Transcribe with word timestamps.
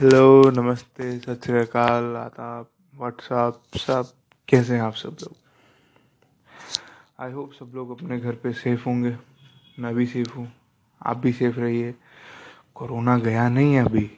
Hello, 0.00 0.50
नमस्ते, 0.50 1.18
सत 1.18 1.40
श्रीकाल 1.44 2.16
आदाब, 2.16 2.66
व्हाट्सअप, 2.94 3.62
सब 3.76 4.12
कैसे 4.48 4.74
हैं 4.74 4.82
आप 4.82 4.94
सब 4.94 5.16
लोग? 5.22 5.32
आई 7.18 7.32
होप 7.32 7.52
सब 7.52 7.72
लोग 7.74 7.90
अपने 7.90 8.20
घर 8.20 8.34
पे 8.34 8.52
सेफ़ 8.52 8.84
होंगे। 8.84 9.16
मैं 9.78 9.94
भी 9.94 10.06
सेफ़ 10.06 10.34
हूँ। 10.34 10.52
आप 11.06 11.16
भी 11.16 11.32
सेफ़ 11.32 11.56
रहिए। 11.56 11.94
कोरोना 12.74 13.18
गया 13.18 13.48
नहीं 13.48 13.74
है 13.74 13.84
अभी। 13.84 14.10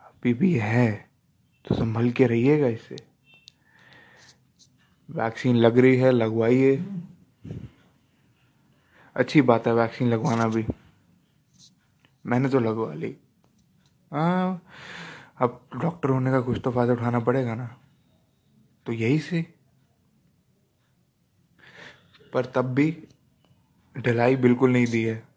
अभी 0.00 0.34
भी 0.34 0.54
है। 0.54 1.10
तो 1.68 1.74
संभल 1.74 2.10
के 2.10 2.26
रहिएगा 2.26 2.66
इससे 2.66 2.96
वैक्सीन 5.10 5.56
लग 5.56 5.78
रही 5.78 5.96
है, 5.96 6.10
लगवाइए। 6.12 6.86
अच्छी 9.16 9.42
बात 9.42 9.66
है 9.66 9.74
वैक्सीन 9.74 10.08
लगवाना 10.08 10.48
भी। 10.48 10.66
मैंने 12.26 12.48
तो 12.48 12.60
लगवा 12.60 12.94
ली। 12.94 13.16
हाँ 14.12 14.62
अब 15.38 15.68
डॉक्टर 15.76 16.08
होने 16.08 16.30
का 16.30 16.40
कुछ 16.40 16.60
तो 16.64 16.70
फ़ायदा 16.70 16.92
उठाना 16.92 17.20
पड़ेगा 17.20 17.54
ना। 17.54 17.76
तो 18.86 18.92
यही 18.92 19.18
से। 19.18 19.46
पर 22.32 22.46
तब 22.46 22.64
भी 22.64 23.04
ढिलाई 23.98 24.36
बिल्कुल 24.36 24.72
नहीं 24.72 24.86
दी 24.86 25.02
है। 25.02 25.28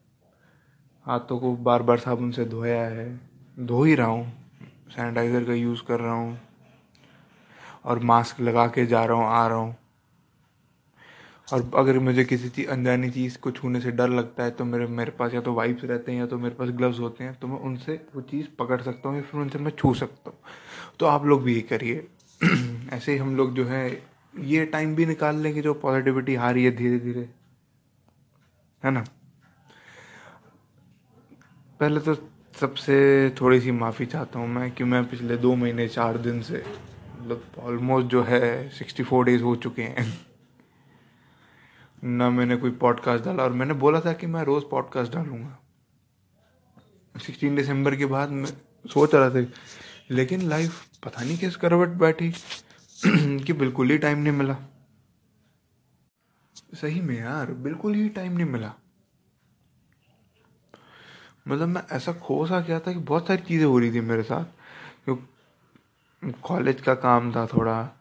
हाथों 1.06 1.40
को 1.40 1.56
बार 1.56 1.84
बार 1.84 1.98
साबुन 1.98 2.32
से 2.32 2.46
धोया 2.46 2.82
है। 2.82 3.22
धो 3.60 3.84
ही 3.84 3.96
रहा 3.96 4.08
हूँ। 4.08 4.34
सैनिटाइज़र 4.90 5.44
का 5.44 5.54
यूज़ 5.54 5.84
कर 5.84 6.00
रहा 6.00 6.14
हूँ। 6.14 6.40
और 7.86 8.00
मास्क 8.00 8.40
लगा 8.40 8.68
के 8.68 8.86
जा 8.86 9.06
रहा 9.06 9.18
हूँ, 9.18 9.28
आ 9.28 9.48
रहा 9.48 9.58
हूँ। 9.58 9.76
और 11.54 11.72
अगर 11.76 12.00
मुझे 12.00 12.24
किसी 12.26 12.50
चीज़ 12.50 12.68
अनजानी 12.68 13.10
चीज़ 13.10 13.38
को 13.38 13.52
छूने 13.52 13.82
से 13.82 13.92
डर 13.92 14.10
लगता 14.10 14.44
है 14.44 14.52
तो 14.52 14.66
मेरे 14.66 14.88
मेरे 14.88 15.12
पास 15.12 15.34
या 15.34 15.42
तो 15.42 15.54
वाइप्स 15.54 15.84
रहते 15.84 16.12
हैं 16.12 16.20
या 16.20 16.26
तो 16.26 16.38
मेरे 16.38 16.56
पास 16.56 16.70
ग्लव्स 16.70 17.00
होते 17.00 17.24
हैं 17.24 17.34
तो 17.36 17.48
मैं 17.48 17.60
उनसे 17.60 17.94
वो 18.16 18.22
चीज़ 18.22 18.48
पकड़ 18.60 18.82
सकता 18.82 19.10
हूँ 19.10 19.18
या 19.18 19.24
फिर 19.24 19.42
उनसे 19.42 19.60
मैं 19.60 19.72
छू 19.72 19.94
सकता 19.94 20.30
हूँ। 20.30 20.38
तो 21.00 21.06
आप 21.06 21.26
लोग 21.26 21.44
भी 21.44 21.56
ये 21.56 21.62
करिए। 21.62 22.08
ऐसे 22.94 23.12
ही 23.12 23.18
हम 23.18 23.36
लोग 23.38 23.54
जो 23.56 23.66
है, 23.66 24.02
ये 24.40 24.66
टाइम 24.66 24.96
भी 24.96 25.06
निकाल 25.06 25.36
लेंगे 25.36 25.62
जो 25.62 25.74
पॉजिटिविटी 25.74 26.36
रही 26.36 26.64
है 26.64 26.72
धीरे 26.72 27.00
धीरे 27.00 27.30
है 28.84 28.92
ना? 28.92 29.06
पहले 31.80 32.00
तो 32.00 32.16
सबसे 32.60 33.30
थोड़ी 33.42 33.62
सी 33.62 33.72
माफ़ी 33.72 34.06
चाहता 34.06 34.40
हूँ 34.40 34.48
मैं 34.48 34.72
कि 34.72 34.84
मैं 34.84 35.10
पिछले 35.10 35.38
दो 35.38 35.56
महीने, 35.56 35.88
चार 35.88 36.18
दिन 36.18 36.42
से 36.42 36.64
मतलब 37.22 37.52
ऑलमोस्ट 37.60 38.08
जो 38.08 38.24
है 38.24 38.70
सिक्सटी 38.70 39.04
फोर 39.04 39.26
डेज़ 39.26 39.44
हो 39.44 39.56
चुके 39.56 39.82
हैं। 39.82 40.27
ना 42.04 42.30
मैंने 42.30 42.56
कोई 42.56 42.72
पॉडकास्ट 42.72 43.26
डाला 43.26 43.44
और 43.44 43.54
मैंने 43.54 43.74
बोला 43.74 44.02
था 44.02 44.14
कि 44.14 44.28
मैं 44.28 44.44
रोज़ 44.44 44.66
पॉडकास्ट 44.66 45.14
डालूँगा। 45.14 45.60
सिक्सटीन 47.26 47.56
दिसंबर 47.56 47.96
के 47.96 48.06
बाद 48.06 48.30
मैं 48.30 48.50
सोच 48.94 49.16
रहा 49.16 49.30
था। 49.30 49.46
लेकिन 50.12 50.42
लाइफ 50.42 50.86
पता 51.06 51.24
नहीं 51.24 51.38
किस 51.38 51.56
करवट 51.56 51.88
बैठी 51.88 52.32
कि 53.46 53.54
बिल्कुल 53.54 53.90
ही 53.90 53.98
टाइम 53.98 54.18
नहीं 54.18 54.34
मिला। 54.34 54.58
सही 56.74 57.02
में 57.02 57.20
यार, 57.20 57.52
बिल्कुल 57.52 57.94
ही 57.94 58.10
टाइम 58.10 58.32
नहीं 58.32 58.46
मिला। 58.46 58.74
मतलब 61.48 61.68
मैं 61.68 61.84
ऐसा 61.92 62.14
खो 62.14 62.48
सा 62.48 62.60
गया 62.60 62.80
था 62.80 62.94
कि 62.94 63.00
बहुत 63.00 63.28
सारी 63.28 63.42
चीज़ें 63.42 63.66
हो 63.66 63.80
रही 63.80 63.94
थी 63.94 64.02
मेरे 64.02 64.24
साथ। 64.24 64.46
कॉलेज 66.26 66.82
का 66.82 66.96
काम 66.96 67.36
था 67.36 67.48
थोड़ा 67.48 67.97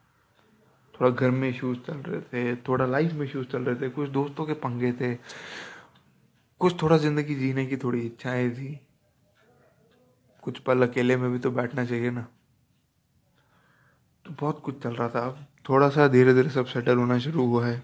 थोड़ा 1.00 1.10
घर 1.10 1.30
में 1.30 1.48
इश्यूज़ 1.50 1.78
चल 1.78 1.96
रहे 1.96 2.20
थे, 2.20 2.56
थोड़ा 2.56 2.86
लाइफ 2.86 3.12
में 3.12 3.26
इश्यूज़ 3.26 3.46
चल 3.46 3.62
रहे 3.62 3.74
थे, 3.76 3.88
कुछ 3.88 4.08
दोस्तों 4.10 4.46
के 4.46 4.52
पंगे 4.52 4.92
थे, 4.92 5.14
कुछ 6.60 6.82
थोड़ा 6.82 6.96
ज़िंदगी 6.98 7.34
जीने 7.34 7.66
की 7.66 7.76
थोड़ी 7.76 8.00
इच्छाएँ 8.00 8.50
थी। 8.50 8.80
कुछ 10.42 10.58
पल 10.58 10.82
अकेले 10.82 11.16
में 11.16 11.32
भी 11.32 11.38
तो 11.38 11.50
बैठना 11.50 11.84
चाहिए 11.84 12.10
ना। 12.10 12.26
तो 14.24 14.30
बहुत 14.30 14.60
कुछ 14.60 14.82
चल 14.82 14.94
रहा 14.94 15.08
था। 15.08 15.48
थोड़ा 15.68 15.88
सा 15.88 16.08
धीरे 16.08 16.34
धीरे 16.34 16.50
सब 16.50 16.66
सेटल 16.66 16.96
होना 16.96 17.18
शुरू 17.18 17.46
हुआ 17.46 17.66
है। 17.66 17.82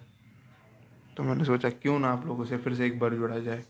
तो 1.16 1.22
मैंने 1.22 1.44
सोचा, 1.44 1.70
क्यों 1.70 1.98
ना 1.98 2.09
आप 2.09 2.26
लोगों 2.26 2.44
से 2.44 2.56
फिर 2.56 2.75
से 2.75 2.86
एक 2.86 2.98
बार 2.98 3.15
जुड़ा 3.15 3.38
जाए। 3.38 3.65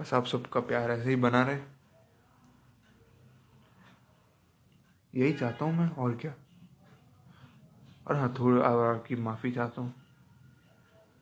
बस 0.00 0.14
आप 0.14 0.26
सबका 0.26 0.60
प्यार 0.60 0.90
ऐसे 0.90 1.08
ही 1.08 1.16
बना 1.16 1.42
रहे। 1.42 1.58
यही 5.14 5.32
चाहता 5.32 5.64
हूँ 5.64 5.78
मैं, 5.78 5.90
और 5.90 6.16
क्या? 6.16 6.34
और 8.06 8.16
हाँ 8.16 8.34
थोड़ा 8.38 8.66
आपकी 8.66 9.16
माफ़ी 9.16 9.52
चाहता 9.52 9.82
हूँ। 9.82 9.94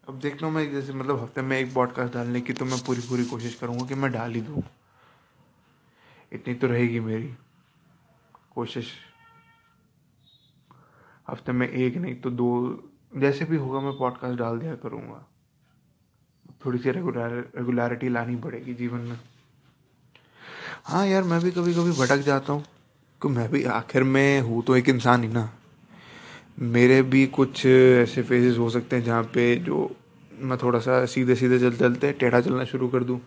अब 0.08 0.18
देखता 0.18 0.46
हूँ 0.46 0.54
मैं 0.54 0.72
जैसे 0.72 0.92
मतलब 0.92 1.22
हफ़्ते 1.22 1.42
में 1.42 1.58
एक 1.58 1.74
पॉडकास्ट 1.74 2.14
डालने 2.14 2.40
की 2.40 2.52
तो 2.52 2.64
मैं 2.64 2.78
पूरी 2.78 3.00
पूरी 3.00 3.24
कोशिश 3.24 3.54
करूँगा 3.54 3.86
कि 3.86 3.94
मैं 3.94 4.12
डाल 4.12 4.32
ही 4.32 4.40
दूँ। 4.40 4.62
इतनी 6.32 6.54
तो 6.54 6.66
रहेगी 6.66 7.00
मेरी 7.00 7.34
कोशिश। 8.54 8.92
हफ़्ते 11.30 11.52
में 11.52 11.68
एक 11.68 11.96
नहीं 11.96 12.14
तो 12.14 12.30
दो, 12.30 12.82
जैसे 13.16 13.44
भी 13.44 13.56
होगा 13.56 13.80
मैं 13.80 13.98
पॉडकास्ट 13.98 14.38
डाल 14.38 14.58
दिया 14.58 14.74
करूँगा। 14.74 15.26
थोड़ी 16.66 16.78
सी 16.78 16.90
रेगुलर 16.90 17.52
रेगुलरिटी 17.56 18.08
लानी 18.08 18.36
पड़ेगी 18.36 18.74
जीवन 18.74 18.98
में। 18.98 19.20
हाँ 20.84 21.06
यार, 21.06 21.22
मैं 21.22 21.40
भी 21.40 21.50
कभी 21.50 21.74
कभी 21.74 21.90
भटक 21.90 22.16
जाता 22.16 22.52
हूँ। 22.52 22.64
कि 23.22 23.28
मैं 23.28 23.50
भी 23.50 23.64
आखिर 23.64 24.02
में 24.02 24.40
हूँ 24.40 24.62
तो 24.62 24.76
एक 24.76 24.88
इंसान 24.88 25.22
ही 25.22 25.28
ना। 25.28 25.50
मेरे 26.58 27.02
भी 27.02 27.26
कुछ 27.26 27.64
ऐसे 27.66 28.22
फेजेस 28.22 28.58
हो 28.58 28.68
सकते 28.70 28.96
हैं 28.96 29.04
जहाँ 29.04 29.22
पे 29.24 29.54
जो 29.56 29.96
मैं 30.40 30.58
थोड़ा 30.58 30.78
सा 30.78 31.04
सीधे 31.06 31.34
सीधे 31.34 31.58
चल, 31.58 31.76
चलते, 31.76 32.12
टेढ़ा 32.12 32.40
चलना 32.40 32.64
शुरू 32.64 32.88
कर 32.88 33.04
दूँ। 33.04 33.20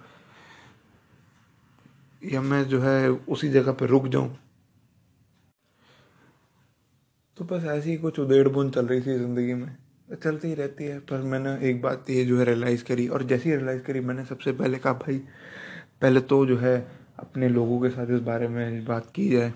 या 2.21 2.41
मैं 2.41 2.63
जो 2.63 2.79
है 2.81 3.09
उसी 3.09 3.49
जगह 3.49 3.71
पे 3.71 3.85
रुक 3.85 4.07
जाऊँ। 4.07 4.35
तो 7.37 7.45
बस 7.45 7.65
ऐसी 7.65 7.89
ही 7.89 7.97
कुछ 7.97 8.19
उदेड़ 8.19 8.47
बुन 8.47 8.69
चल 8.69 8.85
रही 8.85 9.01
थी 9.01 9.17
ज़िंदगी 9.17 9.53
में। 9.53 9.75
चलती 10.23 10.47
ही 10.47 10.53
रहती 10.53 10.83
है, 10.83 10.99
पर 10.99 11.21
मैंने 11.21 11.57
एक 11.69 11.81
बात 11.81 12.09
ये 12.09 12.25
जो 12.25 12.37
है 12.39 12.45
रियलाइज़ 12.45 12.83
करी, 12.83 13.07
और 13.07 13.23
जैसे 13.23 13.49
ही 13.49 13.55
रियलाइज़ 13.55 13.81
करी, 13.81 13.99
मैंने 13.99 14.25
सबसे 14.25 14.51
पहले 14.51 14.77
कहा, 14.77 14.93
भाई, 14.93 15.17
पहले 16.01 16.19
तो 16.21 16.45
जो 16.45 16.57
है 16.57 16.77
अपने 17.19 17.49
लोगों 17.49 17.81
के 17.81 17.89
साथ 17.89 18.11
इस 18.11 18.21
बारे 18.21 18.47
में 18.47 18.85
बात 18.85 19.11
की 19.15 19.29
जाए। 19.29 19.53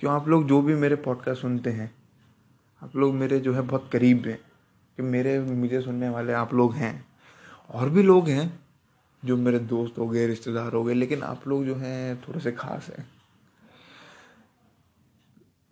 क्यों 0.00 0.12
आप 0.12 0.28
लोग 0.28 0.46
जो 0.46 0.62
भी 0.62 0.74
मेरे 0.74 0.96
पॉडकास्ट 0.96 1.42
सुनते 1.42 1.70
हैं, 1.70 1.94
आप 2.82 2.96
लोग 2.96 3.14
मेरे 3.14 3.40
जो 3.40 3.54
है 3.54 3.60
बहुत 3.60 3.90
करीब 3.92 4.26
हैं, 4.26 4.38
कि 4.96 5.02
मेरे 5.02 5.40
मुझे 5.40 5.80
सुनने 5.80 6.08
वाले 6.08 6.32
आप 6.32 6.54
लोग 6.54 6.74
हैं, 6.74 7.06
और 7.70 7.90
भी 7.90 8.02
लोग 8.02 8.28
हैं 8.28 8.60
जो 9.24 9.36
मेरे 9.36 9.58
दोस्त 9.58 9.98
हो 9.98 10.08
गए, 10.08 10.26
रिश्तेदार 10.26 10.72
हो 10.72 10.84
गए, 10.84 10.94
लेकिन 10.94 11.22
आप 11.22 11.48
लोग 11.48 11.64
जो 11.64 11.74
हैं 11.74 12.22
थोड़े 12.22 12.40
से 12.40 12.52
खास 12.52 12.90
हैं। 12.98 13.10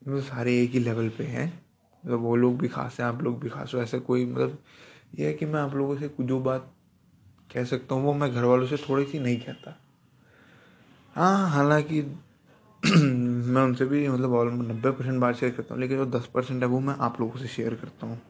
मतलब 0.08 0.20
सारे 0.20 0.62
एक 0.62 0.70
ही 0.70 0.78
लेवल 0.78 1.08
पे 1.08 1.24
हैं। 1.24 1.66
मतलब 2.06 2.20
वो 2.20 2.36
लोग 2.36 2.58
भी 2.58 2.68
खास 2.68 3.00
हैं, 3.00 3.06
आप 3.06 3.22
लोग 3.22 3.40
भी 3.40 3.48
खास 3.48 3.72
हो। 3.74 3.80
ऐसा 3.80 3.98
कोई 3.98 4.26
मतलब 4.26 4.58
ये 5.18 5.26
है 5.26 5.34
कि 5.34 5.46
मैं 5.46 5.60
आप 5.60 5.74
लोगों 5.74 5.96
से 5.96 6.14
जो 6.20 6.40
बात 6.40 6.72
कह 7.54 7.64
सकता 7.64 7.94
हूँ, 7.94 8.02
वो 8.02 8.14
मैं 8.14 8.32
घर 8.32 8.44
वालों 8.44 8.66
से 8.66 8.76
थोड़ी 8.76 9.04
सी 9.04 9.18
नहीं 9.18 9.40
कहता। 9.40 9.80
हाँ 11.14 11.50
हालाँकि 11.50 12.20
मैं 13.46 13.62
उनसे 13.62 13.84
भी 13.84 14.08
मतलब 14.08 14.32
ऑलमोस्ट 14.34 14.70
नब्बे 14.70 14.90
परसेंट 14.90 15.20
बात 15.20 15.36
शेयर 15.36 15.52
करता 15.52 15.74
हूँ, 15.74 15.80
लेकिन 15.80 15.96
जो 15.96 16.06
दस 16.06 16.26
परसेंट 16.26 16.62
है 16.62 16.68
वो 16.68 16.80
मैं 16.80 16.94
आप 17.00 17.20
लोगों 17.20 17.38
से 17.40 17.48
शेयर 17.48 17.74
करता 17.74 18.06
हूँ। 18.06 18.20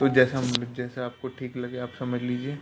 तो 0.00 0.08
जैसा 0.08 0.40
जैसा 0.76 1.04
आपको 1.04 1.28
ठीक 1.28 1.56
लगे, 1.56 1.78
आप 1.78 1.92
समझ 1.98 2.20
लीजिए। 2.22 2.56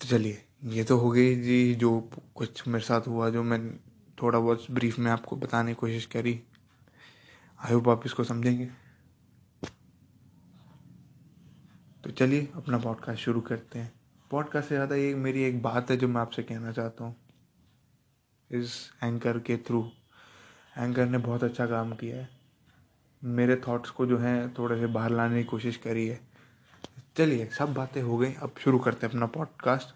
तो 0.00 0.06
चलिए, 0.06 0.42
ये 0.64 0.84
तो 0.84 0.96
हो 0.98 1.10
गई 1.10 1.34
जी 1.36 1.74
जो 1.74 1.98
कुछ 2.34 2.66
मेरे 2.68 2.84
साथ 2.84 3.08
हुआ, 3.08 3.30
जो 3.30 3.42
मैं 3.42 3.60
थोड़ा 4.22 4.38
बहुत 4.38 4.66
ब्रीफ 4.70 4.98
में 4.98 5.10
आपको 5.10 5.36
बताने 5.36 5.70
की 5.70 5.74
कोशिश 5.74 6.06
करी। 6.06 6.40
आई 7.58 7.72
होप 7.72 7.88
आप 7.88 8.06
इसको 8.06 8.24
समझेंगे। 8.24 8.89
तो 12.10 12.14
चलिए 12.14 12.48
अपना 12.56 12.78
पॉडकास्ट 12.78 13.20
शुरू 13.20 13.40
करते 13.40 13.78
हैं। 13.78 13.92
पॉडकास्ट 14.30 14.68
से 14.68 14.74
ज़्यादा 14.74 14.96
ये 14.96 15.14
मेरी 15.14 15.42
एक 15.42 15.62
बात 15.62 15.90
है 15.90 15.96
जो 15.96 16.08
मैं 16.08 16.20
आपसे 16.20 16.42
कहना 16.42 16.72
चाहता 16.72 17.04
हूँ। 17.04 17.16
इस 18.50 18.92
एंकर 19.04 19.38
के 19.38 19.56
थ्रू 19.56 19.90
एंकर 20.78 21.06
ने 21.06 21.18
बहुत 21.18 21.44
अच्छा 21.44 21.66
काम 21.66 21.92
किया 21.92 22.16
है। 22.16 22.28
मेरे 23.24 23.56
थॉट्स 23.56 23.90
को 23.90 24.06
जो 24.06 24.18
है, 24.18 24.54
थोड़े 24.54 24.80
से 24.80 24.86
बाहर 24.86 25.10
लाने 25.10 25.38
की 25.38 25.44
कोशिश 25.44 25.76
करी 25.76 26.06
है। 26.06 26.20
चलिए, 27.16 27.46
सब 27.46 27.74
बातें 27.74 28.02
हो 28.02 28.18
गई। 28.18 28.32
अब 28.32 28.54
शुरू 28.58 28.78
करते 28.78 29.06
हैं 29.06 29.12
अपना 29.12 29.26
पॉडकास्ट 29.26 29.94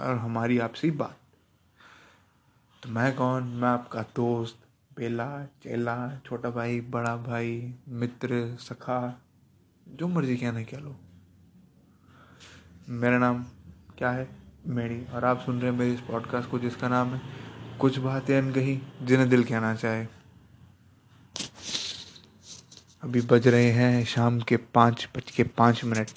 और 0.00 0.16
हमारी 0.16 0.58
आपसी 0.58 0.90
बात। 0.90 1.18
तो 2.82 2.88
मैं 2.88 3.16
कौन? 3.16 3.42
मैं 3.42 3.68
आपका 3.68 4.02
दोस्त, 4.02 4.58
बेला, 4.96 5.44
चेला, 5.44 6.20
छोटा 6.26 6.50
भाई, 6.50 6.80
बड़ा 6.80 7.16
भाई, 7.16 7.74
मित्र, 7.88 8.56
सखा, 8.56 9.20
जो 9.88 10.08
मर्ज़ी 10.08 10.36
कहना 10.36 10.62
क्या 10.62 10.80
लो 10.80 10.96
मेरा 12.92 13.18
नाम 13.18 13.44
क्या 13.98 14.10
है? 14.10 14.28
मेरी। 14.66 15.04
और 15.14 15.24
आप 15.24 15.40
सुन 15.40 15.60
रहे 15.60 15.70
हैं 15.70 15.78
मेरी 15.78 15.92
इस 15.94 16.00
पॉडकास्ट 16.00 16.50
को, 16.50 16.58
जिसका 16.58 16.88
नाम 16.88 17.08
है, 17.08 17.20
कुछ 17.80 17.98
बातें 17.98 18.38
अनकही, 18.38 18.82
जिन्हें 19.02 19.28
दिल 19.28 19.44
कहना 19.44 19.74
चाहे। 19.74 20.06
अभी 23.02 23.20
बज 23.20 23.48
रहे 23.48 23.70
हैं 23.70 24.04
शाम 24.04 24.40
के 24.40 24.56
पाँच 24.56 25.08
बज 25.16 25.30
के 25.30 25.42
पाँच 25.42 25.84
मिनट। 25.84 26.10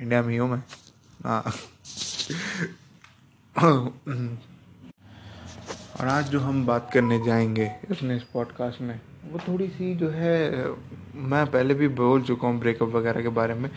इंडिया 0.00 0.22
में 0.22 0.30
ही 0.30 0.36
हूँ 0.36 0.50
मैं। 0.50 0.62
हाँ। 1.24 1.52
और 6.00 6.06
आज 6.06 6.28
जो 6.28 6.40
हम 6.40 6.66
बात 6.66 6.90
करने 6.94 7.24
जाएँगे 7.24 7.66
अपने 7.66 8.16
इस 8.16 8.22
पॉडकास्ट 8.22 8.80
में, 8.80 9.00
वो 9.24 9.38
थोड़ी 9.38 9.68
सी 9.68 9.94
जो 9.94 10.10
है, 10.10 10.68
मैं 11.14 11.46
पहले 11.50 11.74
भी 11.74 11.88
बोल 11.88 12.22
चुका 12.22 12.48
हूँ 12.48 12.60
ब्रेकअप 12.60 12.88
वगैरह 12.88 13.22
के 13.22 13.28
बारे 13.28 13.54
में 13.54 13.70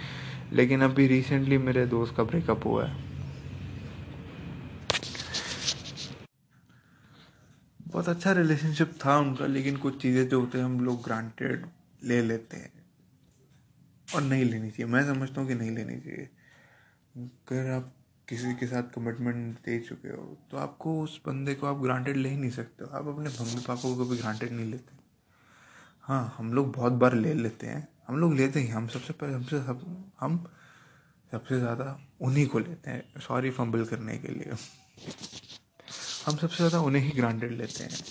लेकिन 0.54 0.82
अभी 0.82 1.08
रिसेंटली 1.08 1.58
मेरे 1.60 1.86
दोस्त 1.88 2.16
का 2.16 2.24
ब्रेकअप 2.24 2.66
हुआ 2.66 2.86
है। 2.86 3.12
बहुत 7.82 8.10
अच्छा 8.10 8.32
रिलेशनशिप 8.32 8.94
था 9.06 9.18
उनका, 9.20 9.46
लेकिन 9.46 9.78
कुछ 9.78 10.02
चीज़ें 10.02 10.28
जो 10.30 10.40
होते 10.40 10.58
हैं 10.58 10.66
हम 10.66 10.80
लोग 10.86 11.04
ग्रांटेड 11.04 11.66
ले 12.04 12.22
लेते 12.22 12.58
हैं 12.58 12.72
और 14.08 14.22
नहीं 14.22 14.46
लेनी 14.46 14.70
चाहिए। 14.70 14.92
मैं 14.94 15.04
समझता 15.06 15.42
हूँ 15.42 15.48
कि 15.50 15.56
नहीं 15.56 15.72
लेनी 15.72 16.00
चाहिए। 16.00 16.30
अगर 17.16 17.70
आप 17.72 17.92
किसी 18.28 18.54
के 18.56 18.68
साथ 18.68 18.84
कमिटमेंट 18.96 19.56
दे 19.66 19.80
चुके 19.80 20.10
हो 20.10 20.38
तो 20.52 20.58
आपको 20.58 21.00
उस 21.02 21.20
बंदे 21.26 21.54
को 21.54 21.68
आप 21.68 21.82
ग्रांटेड 21.82 22.18
ले 22.18 22.30
ही 22.30 22.38
नहीं 22.38 22.52
सकते 22.52 22.84
हो। 22.84 22.90
आप 22.90 23.08
अपने 23.08 23.30
मम्मी 23.32 23.62
पापा 23.62 23.82
को 23.82 23.96
कभी 23.96 24.18
ग्रांटेड 24.18 24.52
नहीं 24.52 24.72
लेते। 24.72 25.02
हाँ 26.04 26.36
हम 26.38 26.54
लोग 26.54 26.72
बहुत 26.76 26.94
बार 26.94 27.14
ले 27.16 27.34
लेते 27.34 27.68
हैं। 27.68 27.88
हम 28.14 28.20
लोग 28.20 28.34
लेते 28.34 28.60
हैं, 28.60 28.74
हम 28.74 28.88
सबसे 28.88 29.14
पहले, 29.14 29.34
हमसे 29.34 29.60
सब, 29.60 30.12
हम 30.20 30.38
सबसे 31.32 31.60
ज़्यादा 31.60 31.86
उन्हीं 32.22 32.46
को 32.48 32.60
लेते 32.60 32.92
हैं 32.92 33.20
सॉरी 33.20 33.52
फंबल 33.52 33.86
करने 33.86 34.18
के 34.18 34.28
लिए। 34.28 34.52
हम 36.26 36.36
सबसे 36.36 36.56
ज़्यादा 36.56 36.80
उन्हें 36.80 37.02
ही 37.04 37.12
ग्रांटेड 37.12 37.52
लेते 37.52 37.84
हैं। 37.84 38.04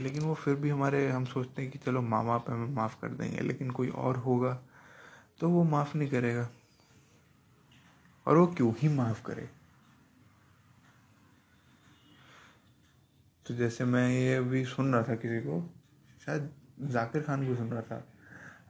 लेकिन 0.00 0.22
वो 0.22 0.34
फिर 0.34 0.54
भी 0.54 0.70
हमारे, 0.70 1.08
हम 1.10 1.24
सोचते 1.24 1.62
हैं 1.62 1.70
कि 1.70 1.78
चलो 1.78 2.02
माँ 2.02 2.24
बाप 2.24 2.50
हमें 2.50 2.74
माफ़ 2.74 2.96
कर 3.00 3.08
देंगे, 3.08 3.40
लेकिन 3.40 3.70
कोई 3.70 3.88
और 3.88 4.16
होगा 4.16 4.52
तो 5.40 5.50
वो 5.50 5.64
माफ़ 5.64 5.96
नहीं 5.96 6.08
करेगा। 6.08 6.48
और 8.26 8.36
वो 8.36 8.46
क्यों 8.46 8.72
ही 8.78 8.88
माफ़ 8.88 9.22
करे? 9.22 9.48
तो 13.46 13.54
जैसे 13.54 13.84
मैं 13.84 14.08
ये 14.10 14.36
अभी 14.36 14.64
सुन 14.64 14.92
रहा 14.92 15.02
था 15.02 15.14
किसी 15.14 15.40
को, 15.40 15.62
शायद 16.26 16.50
जाकिर 16.80 17.22
खान 17.22 17.46
को 17.46 17.56
सुन 17.56 17.70
रहा 17.70 17.82
था। 17.82 18.04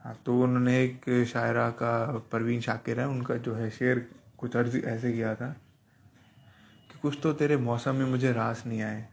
हाँ 0.07 0.15
तो 0.25 0.33
उन्होंने 0.41 0.73
एक 0.83 1.05
शायरा 1.27 1.69
का, 1.69 1.91
परवीन 2.31 2.61
शाकिर 2.61 2.99
है, 2.99 3.07
उनका 3.07 3.35
जो 3.35 3.53
है 3.55 3.69
शेर 3.69 3.99
कुछ 4.37 4.55
अर्ज़ 4.55 4.77
ऐसे 4.77 5.11
किया 5.13 5.33
था 5.35 5.47
कि 6.91 6.99
कुछ 7.01 7.17
तो 7.23 7.33
तेरे 7.33 7.57
मौसम 7.57 7.95
में 7.95 8.05
मुझे 8.05 8.31
रास 8.33 8.63
नहीं 8.67 8.81
आए 8.81 9.03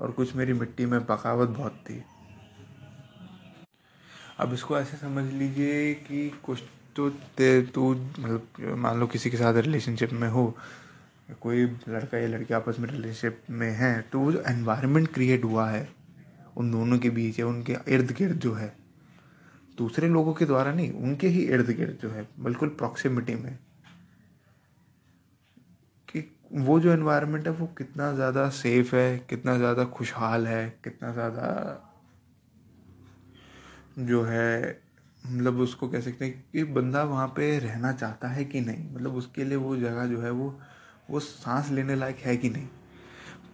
और 0.00 0.10
कुछ 0.10 0.34
मेरी 0.36 0.52
मिट्टी 0.52 0.86
में 0.86 1.00
बगावत 1.06 1.48
बहुत 1.48 1.82
थी। 1.90 2.02
अब 4.38 4.54
इसको 4.54 4.78
ऐसे 4.78 4.96
समझ 4.96 5.24
लीजिए 5.32 5.92
कि 5.96 6.28
कुछ 6.44 6.62
तो 6.96 7.10
ते, 7.10 7.62
तू 7.62 7.90
मतलब 7.92 8.76
मान 8.76 9.00
लो 9.00 9.06
किसी 9.06 9.30
के 9.30 9.36
साथ 9.36 9.62
रिलेशनशिप 9.62 10.12
में 10.12 10.28
हो, 10.28 10.54
कोई 11.40 11.64
लड़का 11.88 12.18
या 12.18 12.28
लड़की 12.28 12.54
आपस 12.54 12.78
में 12.80 12.88
रिलेशनशिप 12.90 13.42
में 13.50 13.70
है 13.72 14.00
तो 14.02 14.20
वो 14.20 14.32
जो 14.32 14.42
एनवायरनमेंट 14.48 15.12
क्रिएट 15.14 15.44
हुआ 15.44 15.68
है 15.70 15.95
उन 16.56 16.70
दोनों 16.70 16.98
के 16.98 17.10
बीच 17.10 17.40
या 17.40 17.46
उनके 17.46 17.76
इर्द 17.88 18.10
गिर्द 18.18 18.36
जो 18.36 18.54
है। 18.54 18.76
दूसरे 19.78 20.08
लोगों 20.08 20.34
के 20.34 20.44
द्वारा 20.44 20.72
नहीं, 20.72 20.92
उनके 20.92 21.28
ही 21.28 21.42
इर्द 21.42 21.70
गिर्द 21.70 21.98
जो 22.02 22.10
है, 22.10 22.28
बिल्कुल 22.40 22.68
प्रॉक्सिमिटी 22.68 23.34
में। 23.34 23.58
कि 26.08 26.38
वो 26.52 26.80
जो 26.80 26.92
एनवायरनमेंट 26.92 27.46
है, 27.46 27.52
वो 27.52 27.66
कितना 27.66 28.12
ज़्यादा 28.12 28.48
सेफ़ 28.48 28.96
है, 28.96 29.18
कितना 29.18 29.56
ज़्यादा 29.56 29.84
खुशहाल 29.84 30.46
है, 30.46 30.80
कितना 30.84 31.12
ज़्यादा 31.12 31.82
जो 33.98 34.22
है 34.24 34.82
मतलब 35.26 35.58
उसको 35.58 35.88
कह 35.88 36.00
सकते 36.00 36.24
हैं 36.24 36.44
कि 36.52 36.64
बंदा 36.64 37.04
वहाँ 37.04 37.26
पे 37.28 37.58
रहना 37.58 37.92
चाहता 37.92 38.28
है 38.28 38.44
कि 38.44 38.60
नहीं? 38.60 38.94
मतलब 38.94 39.14
उसके 39.14 39.44
लिए 39.44 39.56
वो 39.56 39.76
जगह 39.76 40.06
जो 40.06 40.20
है, 40.20 40.30
वो 40.30 40.60
वो 41.10 41.20
सांस 41.20 41.70
लेने 41.70 41.94
लायक 41.94 42.16
है 42.16 42.36
कि 42.36 42.50
नहीं? 42.50 42.68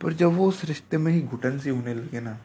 पर 0.02 0.12
जब 0.12 0.32
वो 0.32 0.48
उस 0.48 0.64
रिश्ते 0.64 0.98
में 0.98 1.12
ही 1.12 1.22
घुटन 1.22 1.58
सी 1.58 1.70
होने 1.70 1.94
लगे 1.94 2.20
ना 2.20 2.38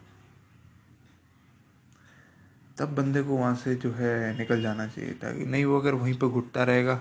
तब 2.78 2.96
बंदे 2.96 3.22
को 3.24 3.38
वहाँ 3.38 3.56
से 3.56 3.76
जो 3.76 3.92
है 3.92 4.38
निकल 4.38 4.62
जाना 4.62 4.88
चाहिए 4.88 5.12
ताकि 5.14 5.46
नहीं, 5.46 5.66
वो 5.66 5.80
अगर 5.80 5.94
वहीं 5.96 6.18
पर 6.20 6.28
घुटता 6.28 6.64
रहेगा 6.64 6.96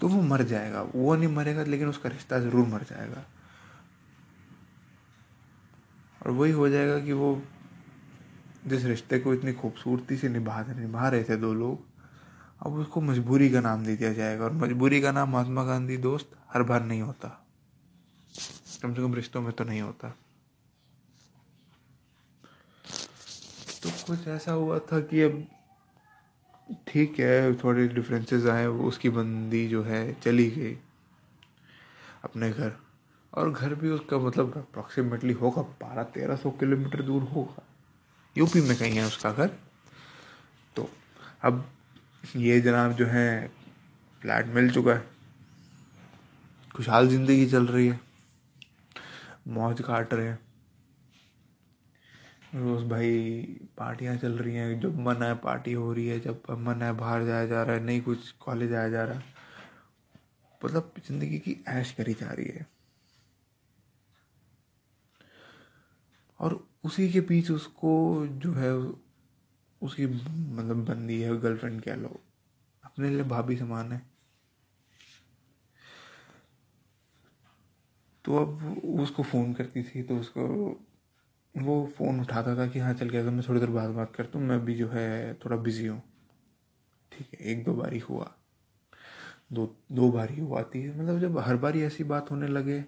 तो 0.00 0.08
वो 0.08 0.20
मर 0.22 0.42
जाएगा। 0.42 0.82
वो 0.94 1.14
नहीं 1.16 1.28
मरेगा, 1.28 1.62
लेकिन 1.64 1.88
उसका 1.88 2.08
रिश्ता 2.08 2.38
ज़रूर 2.40 2.66
मर 2.68 2.82
जाएगा। 2.82 3.24
और 6.20 6.30
वही 6.30 6.52
हो 6.52 6.68
जाएगा 6.68 6.98
कि 6.98 7.12
वो 7.12 7.42
जिस 8.66 8.84
रिश्ते 8.84 9.18
को 9.18 9.34
इतनी 9.34 9.52
खूबसूरती 9.52 10.16
से 10.16 10.28
निभा 10.28 10.60
निभा 10.70 11.08
रहे 11.08 11.24
थे 11.24 11.36
दो 11.36 11.52
लोग, 11.54 11.80
अब 12.62 12.74
उसको 12.74 13.00
मजबूरी 13.00 13.48
का 13.50 13.60
नाम 13.60 13.84
दे 13.84 13.96
दिया 13.96 14.12
जाएगा। 14.12 14.44
और 14.44 14.52
मजबूरी 14.54 15.00
का 15.00 15.12
नाम 15.12 15.32
महात्मा 15.32 15.64
गांधी 15.64 15.96
दोस्त 15.96 16.30
हर 16.52 16.62
बार 16.62 16.84
नहीं 16.84 17.02
होता। 17.02 17.28
कम 18.82 18.94
से 18.94 19.02
कम 19.02 19.14
रिश्तों 19.14 19.40
में 19.42 19.52
तो 19.52 19.64
नहीं 19.64 19.80
होता। 19.80 20.14
कुछ 24.06 24.28
ऐसा 24.28 24.52
हुआ 24.52 24.78
था 24.78 25.00
कि 25.00 25.22
अब 25.22 25.46
ठीक 26.88 27.18
है, 27.20 27.54
थोड़े 27.54 27.88
डिफरेंसेस 27.88 28.46
आए, 28.46 28.66
उसकी 28.66 29.08
बंदी 29.08 29.68
जो 29.68 29.82
है 29.82 30.12
चली 30.14 30.50
गई 30.50 30.78
अपने 32.24 32.50
घर। 32.50 32.72
और 33.34 33.50
घर 33.50 33.74
भी 33.74 33.90
उसका 33.90 34.18
मतलब 34.18 34.56
अप्रॉक्सीमेटली 34.56 35.32
होगा 35.32 35.62
बारह 35.62 36.02
तेरह 36.02 36.36
सौ 36.36 36.50
किलोमीटर 36.50 37.02
दूर 37.02 37.22
होगा। 37.22 37.62
यूपी 38.38 38.60
में 38.60 38.76
कहीं 38.76 38.92
है 38.92 39.06
उसका 39.06 39.32
घर। 39.32 39.50
तो 40.76 40.90
अब 41.42 41.70
ये 42.36 42.60
जनाब 42.60 42.92
जो 42.92 43.06
है, 43.06 43.48
फ्लैट 44.22 44.46
मिल 44.46 44.70
चुका 44.70 44.92
है। 44.92 45.04
खुशहाल 46.76 47.08
ज़िंदगी 47.08 47.46
चल 47.46 47.66
रही 47.66 47.88
है। 47.88 48.00
मौज 49.48 49.80
काट 49.80 50.14
रहे 50.14 50.28
हैं। 50.28 50.43
रोज़ 52.54 52.84
भाई 52.84 53.42
पार्टियाँ 53.78 54.16
चल 54.16 54.32
रही 54.38 54.54
हैं, 54.54 54.80
जब 54.80 54.98
मन 54.98 55.22
है 55.22 55.34
पार्टी 55.34 55.72
हो 55.72 55.92
रही 55.92 56.06
है, 56.06 56.18
जब 56.20 56.42
मन 56.58 56.82
है 56.82 56.92
बाहर 56.92 57.24
जाया 57.26 57.46
जा 57.46 57.62
रहा 57.62 57.76
है, 57.76 57.82
नहीं 57.84 58.00
कुछ 58.02 58.30
कॉलेज 58.40 58.72
आया 58.74 58.88
जा 58.88 59.04
रहा 59.04 59.22
मतलब 60.60 60.92
ज़िंदगी 61.08 61.38
की 61.38 61.56
ऐश 61.68 61.92
करी 61.92 62.14
जा 62.14 62.30
रही 62.30 62.46
है। 62.48 62.66
और 66.40 66.58
उसी 66.84 67.08
के 67.12 67.20
बीच 67.20 67.50
उसको 67.50 67.92
जो 68.26 68.52
है, 68.52 68.72
उसकी 69.82 70.06
मतलब 70.06 70.84
बंदी 70.86 71.20
है 71.20 71.36
गर्लफ्रेंड 71.40 71.80
कह 71.82 71.94
लो, 71.94 72.20
अपने 72.84 73.10
लिए 73.10 73.22
भाभी 73.24 73.56
समान 73.56 73.92
है। 73.92 74.02
तो 78.24 78.36
अब 78.36 78.82
उसको 79.00 79.22
फ़ोन 79.22 79.52
करती 79.54 79.82
थी 79.82 80.02
तो 80.02 80.16
उसको 80.16 80.44
वो 81.54 81.84
फ़ोन 81.98 82.20
उठाता 82.20 82.56
था 82.56 82.66
कि 82.66 82.78
हाँ 82.78 82.92
चल 82.94 83.08
गया 83.08 83.24
तो 83.24 83.30
मैं 83.30 83.42
थोड़ी 83.48 83.60
देर 83.60 83.70
बाद 83.70 83.90
बात 83.90 84.14
करता 84.16 84.38
हूँ, 84.38 84.46
मैं 84.46 84.56
अभी 84.56 84.74
जो 84.74 84.88
है 84.88 85.34
थोड़ा 85.34 85.56
बिज़ी 85.56 85.86
हूँ। 85.86 86.02
ठीक 87.12 87.28
है, 87.32 87.46
एक 87.46 87.64
दो 87.64 87.72
बारी 87.74 87.98
हुआ। 88.00 88.30
दो 89.52 89.66
दो 89.92 90.10
बारी 90.10 90.40
हुआ 90.40 90.62
थी 90.64 90.88
मतलब 90.90 91.20
जब 91.20 91.38
हर 91.38 91.56
बारी 91.56 91.82
ऐसी 91.82 92.04
बात 92.04 92.30
होने 92.30 92.46
लगे 92.48 92.80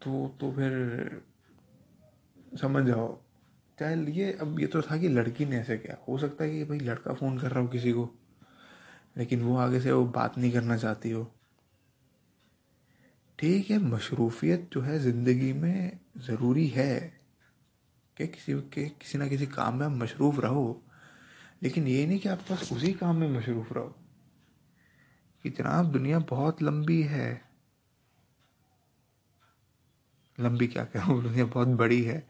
तो 0.00 0.26
तो 0.40 0.50
फिर 0.52 1.20
समझ 2.60 2.84
जाओ। 2.86 3.16
चाहे 3.78 3.96
ये, 4.12 4.32
अब 4.32 4.58
ये 4.60 4.66
तो 4.66 4.82
था 4.82 4.96
कि 4.96 5.08
लड़की 5.08 5.44
ने 5.44 5.58
ऐसे 5.58 5.76
क्या। 5.78 5.96
हो 6.08 6.18
सकता 6.18 6.44
है 6.44 6.50
कि 6.50 6.64
भाई 6.64 6.78
लड़का 6.80 7.14
फ़ोन 7.14 7.38
कर 7.38 7.50
रहा 7.50 7.60
हो 7.60 7.68
किसी 7.68 7.92
को, 7.92 8.08
लेकिन 9.16 9.42
वो 9.42 9.56
आगे 9.56 9.80
से 9.80 9.92
वो 9.92 10.04
बात 10.06 10.38
नहीं 10.38 10.52
करना 10.52 10.76
चाहती 10.76 11.10
हो। 11.10 11.22
ठीक 13.42 13.70
है 13.70 13.78
मशरूफियत 13.78 14.70
जो 14.72 14.80
है 14.80 14.98
ज़िंदगी 14.98 15.52
में 15.52 16.00
ज़रूरी 16.18 16.68
है 16.68 17.22
कि 18.16 18.26
किसी 18.26 18.52
के, 18.52 18.88
किसी 18.88 19.18
ना 19.18 19.28
किसी 19.28 19.46
काम 19.46 19.78
में 19.78 19.86
आप 19.86 19.92
मशरूफ़ 19.92 20.40
रहो। 20.40 20.82
लेकिन 21.62 21.88
ये 21.88 22.06
नहीं 22.06 22.18
कि 22.18 22.28
आप 22.28 22.38
बस 22.52 22.72
उसी 22.72 22.92
काम 22.92 23.16
में 23.16 23.38
मशरूफ़ 23.38 23.74
रहो 23.74 23.94
कि 25.42 25.50
जनाब 25.50 25.92
दुनिया 25.92 26.18
बहुत 26.18 26.62
लंबी 26.62 27.02
है। 27.02 27.42
लंबी 30.40 30.66
क्या 30.66 30.84
कहूँ? 30.84 31.22
दुनिया 31.22 31.44
बहुत 31.44 31.68
बड़ी 31.68 32.02
है। 32.02 32.28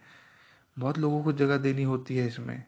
बहुत 0.78 0.98
लोगों 0.98 1.24
को 1.24 1.32
जगह 1.32 1.56
देनी 1.56 1.82
होती 1.82 2.16
है 2.16 2.26
इसमें। 2.26 2.64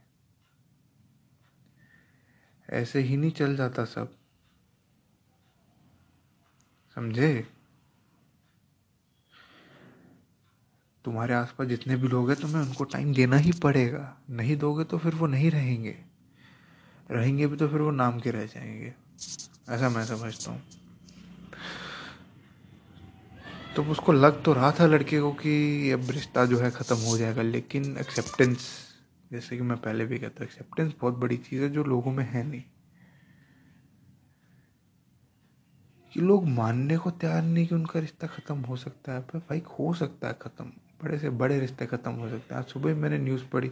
ऐसे 2.70 3.00
ही 3.00 3.16
नहीं 3.16 3.30
चल 3.30 3.56
जाता 3.56 3.84
सब। 3.84 4.16
समझे? 6.94 7.53
तुम्हारे 11.04 11.34
आसपास 11.34 11.66
जितने 11.66 11.96
भी 11.96 12.08
लोग 12.08 12.30
हैं, 12.30 12.40
तुम्हें 12.40 12.62
उनको 12.62 12.84
टाइम 12.84 13.14
देना 13.14 13.36
ही 13.36 13.52
पड़ेगा। 13.52 14.16
नहीं 14.30 14.56
दोगे 14.56 14.84
तो 14.84 14.98
फिर 14.98 15.14
वो 15.14 15.26
नहीं 15.26 15.50
रहेंगे। 15.50 15.96
रहेंगे 17.10 17.46
भी 17.46 17.56
तो 17.56 17.68
फिर 17.68 17.80
वो 17.80 17.90
नाम 17.90 18.20
के 18.20 18.30
रह 18.30 18.46
जाएँगे। 18.46 18.94
ऐसा 19.68 19.88
मैं 19.88 20.04
समझता 20.04 20.50
हूँ। 20.50 20.62
तो 23.76 23.84
उसको 23.84 24.12
लग 24.12 24.42
तो 24.42 24.52
रहा 24.52 24.72
था 24.72 24.86
लड़के 24.86 25.20
को 25.20 25.32
कि 25.32 25.90
अब 25.90 26.10
रिश्ता 26.10 26.44
जो 26.46 26.58
है 26.58 26.70
ख़त्म 26.70 26.96
हो 26.96 27.18
जाएगा, 27.18 27.42
लेकिन 27.42 27.96
एक्सेप्टेंस 27.96 28.58
जैसे 29.32 29.56
कि 29.56 29.62
मैं 29.62 29.78
पहले 29.78 30.04
भी 30.04 30.18
कहता 30.18 30.40
हूँ 30.40 30.44
एक्सेप्टेंस 30.44 30.94
बहुत 31.00 31.14
बड़ी 31.14 31.36
चीज़ 31.36 31.62
है 31.62 31.68
जो 31.70 31.84
लोगों 31.84 32.12
में 32.12 32.24
है 32.24 32.48
नहीं। 32.48 32.62
कि 36.12 36.20
लोग 36.20 36.48
मानने 36.48 36.96
को 36.96 37.10
तैयार 37.10 37.42
नहीं 37.42 37.66
कि 37.66 37.74
उनका 37.74 38.00
रिश्ता 38.00 38.26
ख़त्म 38.26 38.58
हो 38.58 38.76
सकता 38.76 39.12
है, 39.12 39.20
पर 39.20 39.38
भाई, 39.38 39.62
हो 39.80 39.94
सकता 39.94 40.28
है 40.28 40.38
ख़त्म। 40.42 40.72
बड़े 41.04 41.18
से 41.18 41.30
बड़े 41.32 41.58
रिश्ते 41.60 41.86
ख़त्म 41.86 42.10
हो 42.12 42.28
सकते 42.28 42.54
हैं। 42.54 42.60
आज 42.60 42.68
सुबह 42.68 42.94
मैंने 42.96 43.18
न्यूज़ 43.18 43.44
पढ़ी 43.52 43.68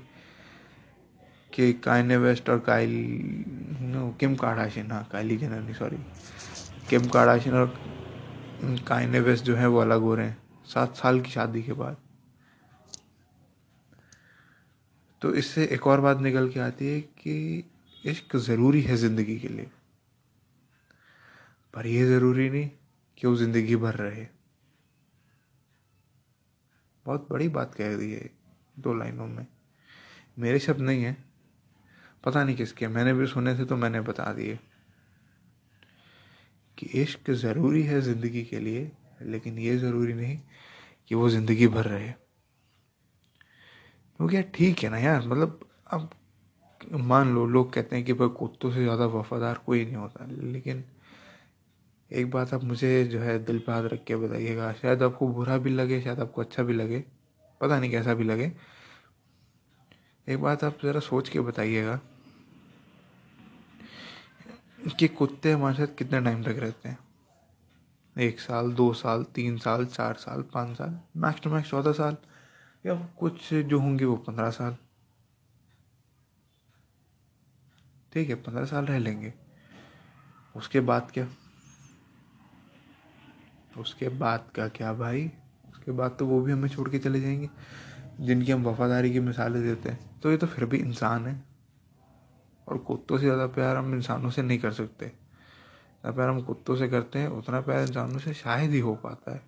कि 1.51 1.73
कायने 1.75 2.17
वेस्ट 2.19 2.51
और 2.51 2.59
काइल, 2.61 2.91
नो, 3.83 4.11
किम 4.21 4.35
कार्डाशिन 4.37 4.91
हाँ 4.93 5.09
काइली 5.13 5.37
जेनर 5.37 5.61
नहीं 5.61 5.75
सॉरी 5.75 5.97
किम 6.91 7.09
कार्डाशिन 7.09 7.55
और 7.55 7.75
कायने 8.89 9.21
वेस्ट 9.21 9.45
जो 9.45 9.55
है 9.57 9.67
वो 9.67 9.79
अलग 9.81 10.01
हो 10.01 10.15
रहे 10.15 10.27
हैं, 10.27 10.37
सात 10.67 10.97
साल 10.97 11.21
की 11.21 11.31
शादी 11.31 11.63
के 11.63 11.73
बाद। 11.75 11.97
तो 15.23 15.33
इससे 15.35 15.65
एक 15.67 15.87
और 15.87 16.01
बात 16.01 16.21
निकल 16.21 16.49
के 16.49 16.61
आती 16.61 16.87
है 16.87 17.01
कि 17.01 17.65
इश्क 18.05 18.37
ज़रूरी 18.39 18.81
है 18.83 18.97
ज़िंदगी 18.99 19.39
के 19.39 19.49
लिए, 19.49 19.67
पर 21.75 21.87
यह 21.87 22.07
ज़रूरी 22.09 22.49
नहीं 22.51 22.71
कि 23.19 23.27
वो 23.27 23.35
ज़िंदगी 23.37 23.77
भर 23.79 23.95
रहे। 23.97 24.27
बहुत 27.07 27.27
बड़ी 27.31 27.49
बात 27.49 27.75
कह 27.75 27.97
दी 27.97 28.11
है 28.13 28.31
दो 28.77 28.95
लाइनों 28.95 29.27
में। 29.27 29.47
मेरे 30.37 30.59
शब्द 30.59 30.81
नहीं 30.81 31.03
है। 31.05 31.17
पता 32.25 32.43
नहीं 32.45 32.57
किसके 32.57 32.89
मैंने 32.89 33.13
भी 33.15 33.27
सुने 33.27 33.55
थे 33.59 33.65
तो 33.65 33.77
मैंने 33.77 34.01
बता 34.01 34.33
दिए 34.33 34.59
कि 36.79 36.87
इश्क 37.03 37.31
ज़रूरी 37.31 37.83
है 37.83 38.01
ज़िंदगी 38.01 38.43
के 38.45 38.59
लिए, 38.59 38.91
लेकिन 39.23 39.59
ये 39.59 39.77
ज़रूरी 39.79 40.13
नहीं 40.15 40.39
कि 41.09 41.15
वो 41.15 41.29
ज़िंदगी 41.29 41.67
भर 41.67 41.85
रहे। 41.85 42.13
क्योंकि 44.21 44.37
यार 44.37 44.51
ठीक 44.55 44.83
है 44.83 44.91
ना 44.91 44.99
यार? 44.99 45.27
मतलब 45.29 45.61
अब 45.87 46.11
मान 46.81 47.35
लो, 47.35 47.47
लोग 47.47 47.73
कहते 47.73 47.97
हैं 47.97 48.05
कि 48.05 48.13
भाई 48.13 48.29
कुत्तों 48.29 48.71
से 48.71 48.83
ज़्यादा 48.83 49.07
वफादार 49.07 49.61
कोई 49.67 49.85
नहीं 49.85 49.97
होता, 49.97 50.27
लेकिन 50.27 50.85
एक 52.13 52.31
बात 52.31 52.53
आप 52.55 52.65
मुझे 52.65 53.05
जो 53.05 53.21
है 53.21 53.39
दिल 53.45 53.59
पे 53.59 53.73
हाथ 53.73 53.83
रख 53.83 54.05
के 54.05 54.17
बताइएगा, 54.17 54.73
शायद 54.73 55.03
आपको 55.03 55.29
बुरा 55.29 55.57
भी 55.59 55.71
लगे, 55.71 56.01
शायद 56.03 56.21
आपको 56.21 56.41
अच्छा 56.41 56.63
भी 56.63 56.75
लगे, 56.75 57.05
पता 57.61 57.79
नहीं 57.81 57.91
कैसा 57.91 58.15
भी 58.15 58.25
लगे। 58.25 58.53
एक 60.29 60.41
बात 60.41 60.65
आप 60.65 60.79
ज़रा 60.85 61.01
सोच 61.01 61.29
के 61.29 61.41
बताइएगा 61.41 62.01
कि 64.99 65.09
कुत्ते 65.09 65.53
हमारे 65.53 65.77
साथ 65.77 65.97
कितने 65.99 66.21
टाइम 66.21 66.43
तक 66.43 66.59
रहते 66.59 66.89
हैं? 66.89 66.99
एक 68.17 68.41
साल, 68.41 68.73
दो 68.73 68.93
साल, 68.93 69.25
तीन 69.25 69.59
साल, 69.59 69.87
चार 69.87 70.15
साल, 70.15 70.43
पाँच 70.43 70.79
साल 70.79 71.01
मैक्स 71.17 71.41
टू 71.41 71.51
मैक्स 71.51 71.71
चौदह 71.71 71.93
साल, 71.93 72.17
या 72.87 72.95
कुछ 73.19 73.55
जो 73.55 73.79
होंगे 73.81 74.05
वो 74.05 74.17
पंद्रह 74.17 74.51
साल। 74.51 74.77
ठीक 78.13 78.29
है, 78.29 78.35
पंद्रह 78.35 78.65
साल 78.65 78.87
रह 78.87 78.99
लेंगे। 78.99 79.35
उसके 80.57 80.81
बाद 80.81 81.11
क्या? 81.11 81.29
उसके 83.79 84.09
बाद 84.09 84.47
का 84.55 84.69
क्या 84.69 84.93
भाई? 84.93 85.31
उसके 85.69 85.93
बाद 85.93 86.17
तो 86.19 86.27
वो 86.27 86.41
भी 86.41 86.53
हमें 86.53 86.69
छोड़ 86.69 86.89
के 86.89 86.99
चले 86.99 87.21
जाएँगे। 87.21 87.51
जिनकी 88.21 88.53
हम 88.53 88.65
वफादारी 88.65 89.13
की 89.13 89.21
मिसालें 89.21 89.63
देते 89.63 89.89
हैं। 89.89 90.21
तो 90.21 90.31
ये 90.31 90.37
तो 90.37 90.47
फिर 90.47 90.65
भी 90.65 90.77
इंसान 90.77 91.27
है। 91.27 91.45
और 92.69 92.79
कुत्तों 92.79 93.19
से 93.19 93.25
ज़्यादा 93.25 93.47
प्यार 93.47 93.77
हम 93.77 93.95
इंसानों 93.95 94.31
से 94.31 94.43
नहीं 94.43 94.59
कर 94.59 94.73
सकते। 94.73 95.07
जितना 95.07 96.13
प्यार 96.13 96.29
हम 96.29 96.43
कुत्तों 96.43 96.77
से 96.77 96.89
करते 96.89 97.19
हैं, 97.19 97.29
उतना 97.29 97.61
प्यार 97.61 97.81
इंसानों 97.81 98.19
से 98.19 98.35
शायद 98.35 98.71
ही 98.71 98.81
हो 98.81 98.95
पाता 98.95 99.35
है। 99.35 99.43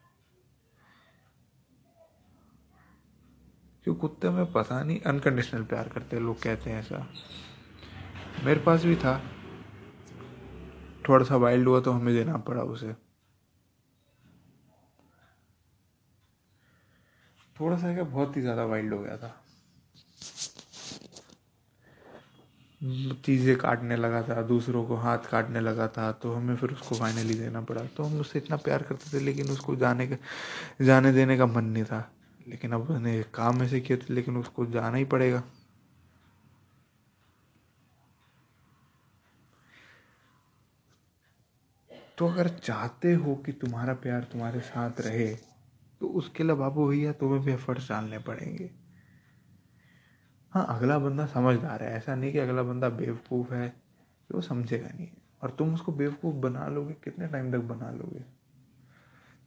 क्यों 3.85 3.95
कुत्ते 3.95 4.31
में 4.31 4.52
पता 4.52 4.83
नहीं 4.83 5.00
अनकंडीशनल 5.00 5.62
प्यार 5.62 5.88
करते 5.88 6.21
लोग 6.21 6.43
कहते 6.43 6.71
हैं 6.71 6.81
ऐसा। 6.81 7.09
मेरे 8.45 8.61
पास 8.61 8.85
भी 8.85 8.97
था। 8.97 9.23
थोड़ा 11.09 11.25
सा 11.25 11.37
वाइल्ड 11.37 11.69
हुआ 11.69 11.81
तो 11.81 11.93
हमें 11.93 12.14
देना 12.14 12.37
पड़ा 12.37 12.62
उसे। 12.62 13.03
थोड़ा 17.56 17.76
सा 17.76 17.92
क्या 17.94 18.04
बहुत 18.04 18.37
ही 18.37 18.42
ज़्यादा 18.42 18.64
वाइल्ड 18.64 18.94
हो 18.94 18.99
गया 19.00 19.16
था। 19.16 19.40
चीज़ें 23.25 23.56
काटने 23.56 23.96
लगा 23.96 24.23
था, 24.23 24.42
दूसरों 24.42 24.84
को 24.87 24.96
हाथ 24.96 25.18
काटने 25.30 25.61
लगा 25.61 25.87
था 25.88 26.11
तो 26.12 26.32
हमें 26.32 26.56
फिर 26.56 26.70
उसको 26.70 26.94
फाइनली 26.94 27.34
देना 27.34 27.61
पड़ा। 27.61 27.84
तो 27.96 28.04
हम 28.04 28.20
उससे 28.20 28.38
इतना 28.38 28.56
प्यार 28.56 28.82
करते 28.82 29.12
थे, 29.12 29.20
लेकिन 29.25 29.50
उसको 29.50 29.76
जाने 29.76 30.06
का, 30.06 30.16
जाने 30.80 31.12
देने 31.12 31.37
का 31.38 31.46
मन 31.46 31.64
नहीं 31.64 31.84
था। 31.84 32.11
लेकिन 32.49 32.73
अब 32.73 32.90
उसने 32.90 33.23
काम 33.34 33.62
ऐसे 33.62 33.80
किया 33.80 33.99
था, 33.99 34.14
लेकिन 34.14 34.37
उसको 34.37 34.66
जाना 34.66 34.96
ही 34.96 35.04
पड़ेगा। 35.06 35.42
तो 42.18 42.28
अगर 42.28 42.49
चाहते 42.58 43.12
हो 43.14 43.34
कि 43.37 43.52
तुम्हारा 43.52 43.94
प्यार 43.94 44.25
तुम्हारे 44.32 44.61
साथ 44.62 45.00
रहे 45.00 45.26
तो 46.01 46.07
उसके 46.07 46.45
लिए 46.45 46.57
बाबू 46.57 46.89
भैया 46.89 47.13
तुम्हें 47.13 47.41
भी 47.41 47.53
एफर्ट्स 47.53 47.89
डालने 47.89 48.19
पड़ेंगे। 48.19 48.71
हाँ 50.51 50.67
अगला 50.69 50.99
बंदा 50.99 51.27
समझदार 51.27 51.83
है। 51.83 51.93
ऐसा 51.93 52.15
नहीं 52.15 52.33
कि 52.33 52.39
अगला 52.39 52.63
बंदा 52.63 52.89
बेवकूफ़ 52.89 53.55
है, 53.55 53.77
वो 54.35 54.41
समझेगा 54.41 54.89
नहीं। 54.89 55.09
और 55.43 55.51
तुम 55.51 55.75
उसको 55.75 55.93
बेवकूफ़ 55.93 56.37
बना 56.37 56.67
लोगे, 56.69 56.95
कितने 56.95 57.29
टाइम 57.29 57.53
तक 57.53 57.59
बना 57.59 57.91
लोगे? 57.91 58.25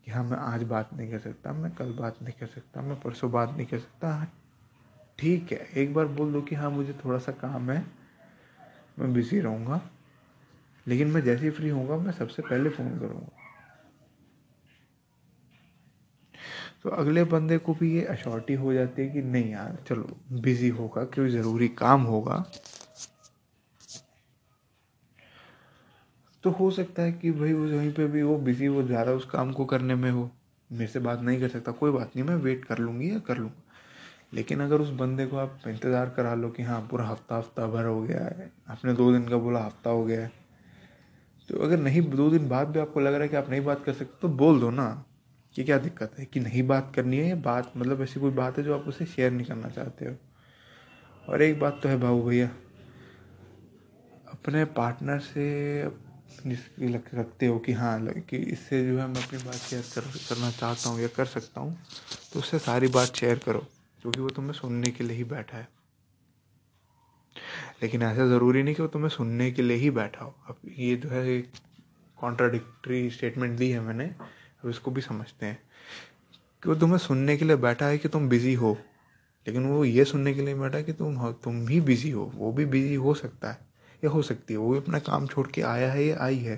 कि 0.05 0.11
हाँ 0.11 0.23
मैं 0.23 0.37
आज 0.37 0.63
बात 0.63 0.89
नहीं 0.93 1.11
कर 1.11 1.19
सकता, 1.19 1.53
मैं 1.53 1.75
कल 1.75 1.93
बात 1.93 2.15
नहीं 2.21 2.33
कर 2.33 2.47
सकता, 2.47 2.81
मैं 2.81 2.99
परसों 3.01 3.31
बात 3.31 3.49
नहीं 3.49 3.67
कर 3.67 3.79
सकता। 3.79 4.15
हाँ 4.15 4.33
ठीक 5.19 5.51
है, 5.51 5.57
एक 5.57 5.93
बार 5.93 6.05
बोल 6.05 6.33
दो 6.33 6.41
कि 6.41 6.55
हाँ 6.55 6.69
मुझे 6.69 6.93
थोड़ा 6.93 7.19
सा 7.19 7.31
काम 7.31 7.71
है, 7.71 7.85
मैं 8.99 9.13
बिज़ी 9.13 9.39
रहूँगा। 9.39 9.81
लेकिन 10.87 11.07
मैं 11.07 11.21
जैसे 11.21 11.45
ही 11.45 11.51
फ्री 11.51 11.69
होऊँगा, 11.69 11.97
मैं 11.97 12.11
सबसे 12.11 12.41
पहले 12.41 12.69
फ़ोन 12.69 12.99
करूँगा। 12.99 13.46
तो 16.85 16.89
अगले 16.91 17.23
बंदे 17.23 17.57
को 17.57 17.73
भी 17.73 17.93
ये 17.95 18.03
अश्योरिटी 18.05 18.53
हो 18.53 18.73
जाती 18.73 19.01
है 19.01 19.09
कि 19.09 19.21
नहीं 19.21 19.51
यार, 19.51 19.77
चलो 19.87 20.17
बिज़ी 20.41 20.69
होगा 20.69 21.03
कोई 21.15 21.29
ज़रूरी 21.29 21.67
काम 21.77 22.01
होगा? 22.03 22.45
तो 26.43 26.49
हो 26.51 26.69
सकता 26.71 27.01
है 27.01 27.11
कि 27.11 27.31
भाई 27.31 27.53
वो 27.53 27.65
वहीं 27.67 27.91
पे 27.93 28.05
भी 28.07 28.21
वो 28.23 28.37
बिज़ी 28.39 28.67
वो 28.67 28.83
ज़्यादा 28.83 29.11
उस 29.11 29.25
काम 29.25 29.51
को 29.51 29.65
करने 29.65 29.95
में 29.95 30.09
हो। 30.11 30.29
मेरे 30.69 30.87
से 30.87 30.99
बात 30.99 31.21
नहीं 31.21 31.39
कर 31.39 31.47
सकता, 31.47 31.71
कोई 31.71 31.91
बात 31.91 32.11
नहीं, 32.15 32.25
मैं 32.25 32.35
वेट 32.35 32.65
कर 32.65 32.77
लूँगी 32.77 33.11
या 33.11 33.19
कर 33.19 33.37
लूँगा। 33.37 33.63
लेकिन 34.33 34.61
अगर 34.61 34.81
उस 34.81 34.89
बंदे 34.89 35.25
को 35.25 35.37
आप 35.37 35.59
इंतज़ार 35.67 36.09
करा 36.09 36.33
लो 36.35 36.49
कि 36.49 36.63
हाँ 36.63 36.79
पूरा 36.91 37.05
हफ़्ता 37.05 37.35
हफ़्ता 37.35 37.67
भर 37.67 37.85
हो 37.85 38.01
गया 38.01 38.23
है, 38.23 38.51
आपने 38.69 38.93
दो 38.93 39.11
दिन 39.11 39.27
का 39.27 39.37
बोला 39.37 39.59
हफ़्ता 39.59 39.89
हो 39.89 40.03
गया 40.05 40.21
है 40.21 40.31
तो 41.49 41.59
अगर 41.59 41.77
नहीं, 41.79 42.01
दो 42.01 42.29
दिन 42.29 42.47
बाद 42.49 42.67
भी 42.67 42.79
आपको 42.79 42.99
लग 42.99 43.13
रहा 43.13 43.23
है 43.23 43.29
कि 43.29 43.35
आप 43.35 43.49
नहीं 43.49 43.63
बात 43.63 43.83
कर 43.85 43.93
सकते 43.93 44.17
तो 44.21 44.29
बोल 44.35 44.59
दो 44.59 44.69
ना। 44.71 44.87
कि 45.57 45.63
क्या 45.63 45.77
दिक्कत 45.79 46.11
है? 46.19 46.25
कि 46.25 46.39
नहीं 46.39 46.61
बात 46.67 46.91
करनी 46.95 47.17
है 47.17 47.27
या 47.29 47.35
बात 47.43 47.71
मतलब 47.77 48.01
ऐसी 48.01 48.19
कोई 48.19 48.31
बात 48.31 48.57
है 48.57 48.63
जो 48.63 48.73
आप 48.75 48.87
उसे 48.87 49.05
शेयर 49.05 49.31
नहीं 49.31 49.45
करना 49.47 49.69
चाहते 49.69 50.05
हो? 50.05 50.15
और 51.27 51.41
एक 51.41 51.59
बात 51.59 51.79
तो 51.83 51.89
है 51.89 51.97
बाबू 51.97 52.21
भैया, 52.23 52.47
अपने 54.27 54.63
पार्टनर 54.77 55.19
से 55.19 55.45
जिसकी 56.45 56.93
रखते 57.17 57.45
हो 57.45 57.57
कि 57.59 57.73
हाँ 57.73 57.99
कि 58.21 58.37
इससे 58.37 58.83
जो 58.85 58.99
है 58.99 59.07
मैं 59.07 59.23
अपनी 59.23 59.39
बात 59.39 59.55
शेयर 59.55 59.81
कर, 59.95 60.01
करना 60.01 60.51
चाहता 60.51 60.89
हूँ 60.89 61.01
या 61.01 61.07
कर 61.07 61.25
सकता 61.25 61.61
हूँ 61.61 61.75
तो 62.33 62.39
उससे 62.39 62.59
सारी 62.59 62.87
बात 62.89 63.15
शेयर 63.15 63.39
करो, 63.39 63.59
क्योंकि 64.01 64.19
वो 64.19 64.29
तुम्हें 64.29 64.53
सुनने 64.53 64.91
के 64.91 65.03
लिए 65.03 65.17
ही 65.17 65.23
बैठा 65.25 65.57
है। 65.57 65.67
लेकिन 67.81 68.01
ऐसा 68.03 68.27
ज़रूरी 68.27 68.63
नहीं 68.63 68.75
कि 68.75 68.81
वो 68.81 68.87
तुम्हें 68.89 69.09
सुनने 69.09 69.51
के 69.51 69.61
लिए 69.61 69.77
ही 69.77 69.89
बैठा 69.91 70.25
हो। 70.25 70.35
अब 70.49 70.59
ये 70.77 70.95
जो 70.95 71.09
है 71.09 71.41
कॉन्ट्राडिक्ट्री 72.17 73.09
स्टेटमेंट 73.09 73.57
दी 73.57 73.69
है 73.71 73.79
मैंने 73.81 74.05
अब 74.63 74.69
इसको 74.69 74.91
भी 74.91 75.01
समझते 75.01 75.45
हैं 75.45 75.59
कि 76.63 76.69
वो 76.69 76.75
तुम्हें 76.75 76.97
सुनने 76.97 77.37
के 77.37 77.45
लिए 77.45 77.55
बैठा 77.55 77.85
है 77.85 77.97
कि 77.97 78.09
तुम 78.09 78.29
बिज़ी 78.29 78.53
हो, 78.53 78.77
लेकिन 79.47 79.65
वो 79.65 79.83
ये 79.85 80.05
सुनने 80.05 80.33
के 80.33 80.41
लिए 80.41 80.55
बैठा 80.55 80.77
है 80.77 80.83
कि 80.83 80.93
तुम 80.93 81.31
तुम 81.43 81.65
भी 81.65 81.79
बिज़ी 81.81 82.11
हो, 82.11 82.31
वो 82.35 82.51
भी 82.51 82.65
बिज़ी 82.65 82.95
हो 82.95 83.13
सकता 83.13 83.51
है, 83.51 83.59
या 84.03 84.09
हो 84.09 84.21
सकती 84.21 84.53
है, 84.53 84.59
वो 84.59 84.71
भी 84.71 84.77
अपना 84.77 84.99
काम 84.99 85.27
छोड़ 85.27 85.47
के 85.47 85.61
आया 85.63 85.91
है 85.91 86.05
या 86.05 86.17
आई 86.21 86.39
है। 86.39 86.55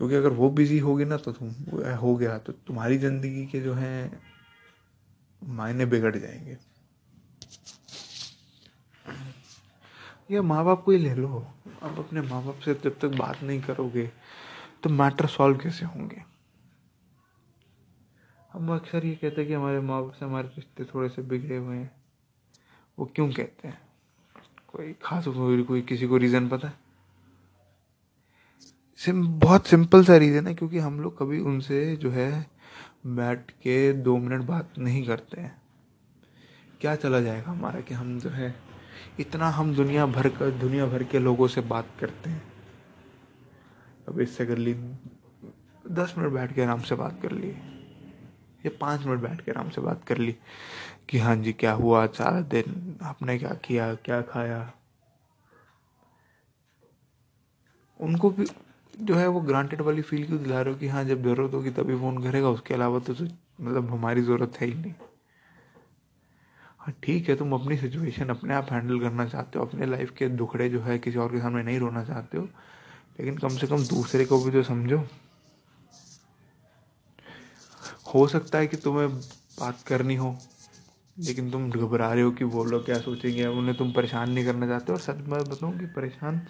क्योंकि 0.00 0.14
अगर 0.14 0.28
वो 0.30 0.50
बिज़ी 0.50 0.78
होगी 0.78 1.04
ना 1.04 1.16
तो 1.16 1.32
तुम 1.32 1.48
हो 1.96 2.14
गया 2.16 2.38
तो 2.38 2.52
तुम्हारी 2.66 2.98
ज़िंदगी 2.98 3.44
के 3.46 3.60
जो 3.60 3.74
हैं 3.74 4.20
मायने 5.42 5.86
बिगड़ 5.86 6.16
जाएँगे। 6.16 6.56
या 10.30 10.42
माँ 10.42 10.64
बाप 10.64 10.82
को 10.84 10.92
ही 10.92 10.98
ले 10.98 11.14
लो। 11.14 11.46
अब 11.82 11.98
अपने 11.98 12.20
माँ 12.20 12.44
बाप 12.44 12.58
से 12.60 12.74
जब 12.74 12.98
तक 12.98 13.16
बात 13.18 13.42
नहीं 13.42 13.60
करोगे 13.62 14.10
तो 14.82 14.90
मैटर 14.90 15.26
सॉल्व 15.26 15.58
कैसे 15.58 15.86
होंगे? 15.86 16.22
हम 18.52 18.74
अक्सर 18.74 19.06
ये 19.06 19.14
कहते 19.14 19.40
हैं 19.40 19.48
कि 19.48 19.54
हमारे 19.54 19.80
माँ 19.80 20.02
बाप 20.02 20.12
से 20.12 20.24
हमारे 20.24 20.48
रिश्ते 20.48 20.84
थोड़े 20.84 21.08
से 21.08 21.22
बिगड़े 21.22 21.56
हुए 21.56 21.76
हैं। 21.76 21.90
वो 22.98 23.12
क्यों 23.14 23.32
कहते 23.32 23.68
हैं? 23.68 23.78
कोई 24.68 24.96
खास 25.02 25.24
कोई, 25.26 25.62
कोई 25.62 25.82
किसी 25.82 26.06
को 26.06 26.16
रीज़न 26.16 26.48
पता 26.48 26.68
है? 26.68 26.74
सिम 28.96 29.28
बहुत 29.28 29.66
सिंपल 29.66 30.04
सा 30.04 30.16
रीज़न 30.16 30.46
है 30.46 30.54
क्योंकि 30.54 30.78
हम 30.78 31.00
लोग 31.00 31.18
कभी 31.18 31.40
उनसे 31.40 31.96
जो 31.96 32.10
है 32.10 32.46
बैठ 33.06 33.50
के 33.50 33.92
दो 33.92 34.16
मिनट 34.16 34.42
बात 34.42 34.72
नहीं 34.78 35.06
करते 35.06 35.40
हैं। 35.40 35.62
क्या 36.80 36.96
चला 36.96 37.20
जाएगा 37.20 37.50
हमारा 37.50 37.80
कि 37.80 37.94
हम 37.94 38.20
जो 38.20 38.30
है 38.30 38.54
इतना 39.20 39.48
हम 39.48 39.74
दुनिया 39.74 40.06
भर 40.06 40.28
का 40.28 40.50
दुनिया 40.50 40.86
भर 40.86 41.04
के 41.04 41.18
लोगों 41.18 41.48
से 41.48 41.60
बात 41.60 41.88
करते 42.00 42.30
हैं। 42.30 42.59
अब 44.10 44.20
इससे 44.20 44.46
कर 44.46 44.58
ली। 44.58 44.74
दस 45.84 46.14
मिनट 46.18 46.32
बैठ 46.32 46.54
के 46.54 46.62
आराम 46.62 46.80
से 46.80 46.94
बात 46.94 47.20
कर 47.22 47.32
ली। 47.32 47.48
या 48.66 48.70
पाँच 48.80 49.04
मिनट 49.06 49.20
बैठ 49.20 49.40
के 49.40 49.50
आराम 49.50 49.68
से 49.70 49.80
बात 49.80 50.04
कर 50.04 50.18
ली 50.18 50.36
कि 51.08 51.18
हाँ 51.18 51.36
जी, 51.36 51.52
क्या 51.52 51.72
हुआ? 51.72 52.06
सारा 52.06 52.40
दिन 52.40 52.98
आपने 53.02 53.38
क्या 53.38 53.54
किया? 53.64 53.94
क्या 53.94 54.20
खाया? 54.22 54.72
उनको 58.00 58.30
भी 58.30 58.46
जो 59.00 59.14
है 59.14 59.26
वो 59.26 59.40
ग्रांटेड 59.40 59.80
वाली 59.80 60.02
फील 60.02 60.26
क्यों 60.26 60.42
दिला 60.42 60.60
रहे 60.62 60.72
हो 60.74 60.78
कि 60.80 60.88
हाँ 60.88 61.04
जब 61.04 61.22
ज़रूरत 61.22 61.54
होगी 61.54 61.70
तभी 61.70 61.96
फ़ोन 61.96 62.22
करेगा, 62.22 62.48
उसके 62.48 62.74
अलावा 62.74 62.98
तो 62.98 63.12
मतलब 63.12 63.90
हमारी 63.90 64.22
ज़रूरत 64.22 64.60
है 64.60 64.66
ही 64.66 64.74
नहीं। 64.74 64.92
हाँ 66.78 66.94
ठीक 67.02 67.28
है, 67.28 67.36
तुम 67.36 67.52
अपनी 67.52 67.76
सिचुएशन 67.76 68.28
अपने 68.28 68.54
आप 68.54 68.72
हैंडल 68.72 69.00
करना 69.00 69.24
चाहते 69.26 69.58
हो, 69.58 69.64
अपने 69.64 69.86
लाइफ 69.86 70.10
के 70.10 70.28
दुखड़े 70.28 70.68
जो 70.68 70.80
है 70.80 70.98
किसी 70.98 71.18
और 71.18 71.32
के 71.32 71.40
सामने 71.40 71.62
नहीं 71.62 71.78
रोना 71.78 72.04
चाहते 72.04 72.38
हो। 72.38 72.48
लेकिन 73.20 73.36
कम 73.38 73.48
से 73.48 73.66
कम 73.66 73.82
दूसरे 73.84 74.24
को 74.24 74.38
भी 74.44 74.50
तो 74.50 74.62
समझो। 74.62 74.98
हो 78.14 78.26
सकता 78.26 78.58
है 78.58 78.66
कि 78.66 78.76
तुम्हें 78.76 79.08
बात 79.60 79.82
करनी 79.82 80.14
हो, 80.16 80.34
लेकिन 81.16 81.50
तुम 81.50 81.70
घबरा 81.70 82.12
रहे 82.12 82.22
हो 82.22 82.30
कि 82.30 82.44
लोग 82.44 82.84
क्या 82.84 82.98
सोचेंगे, 83.00 83.46
उन्हें 83.46 83.76
तुम 83.76 83.92
परेशान 83.92 84.30
नहीं 84.30 84.44
करना 84.44 84.66
चाहते। 84.66 84.92
और 84.92 84.98
सच 84.98 85.20
बात 85.28 85.46
बताऊँ 85.46 85.78
कि 85.78 85.86
परेशान 85.86 86.40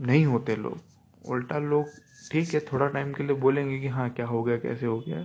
नहीं 0.00 0.24
होते 0.26 0.56
लोग। 0.56 1.28
उल्टा 1.28 1.58
लोग 1.58 1.86
ठीक 2.30 2.54
है, 2.54 2.60
थोड़ा 2.60 2.86
टाइम 2.86 3.12
के 3.12 3.22
लिए 3.22 3.36
बोलेंगे 3.36 3.78
कि 3.80 3.88
हाँ 3.88 4.10
क्या 4.10 4.26
हो 4.26 4.42
गया, 4.42 4.56
कैसे 4.56 4.86
हो 4.86 4.98
गया। 5.00 5.24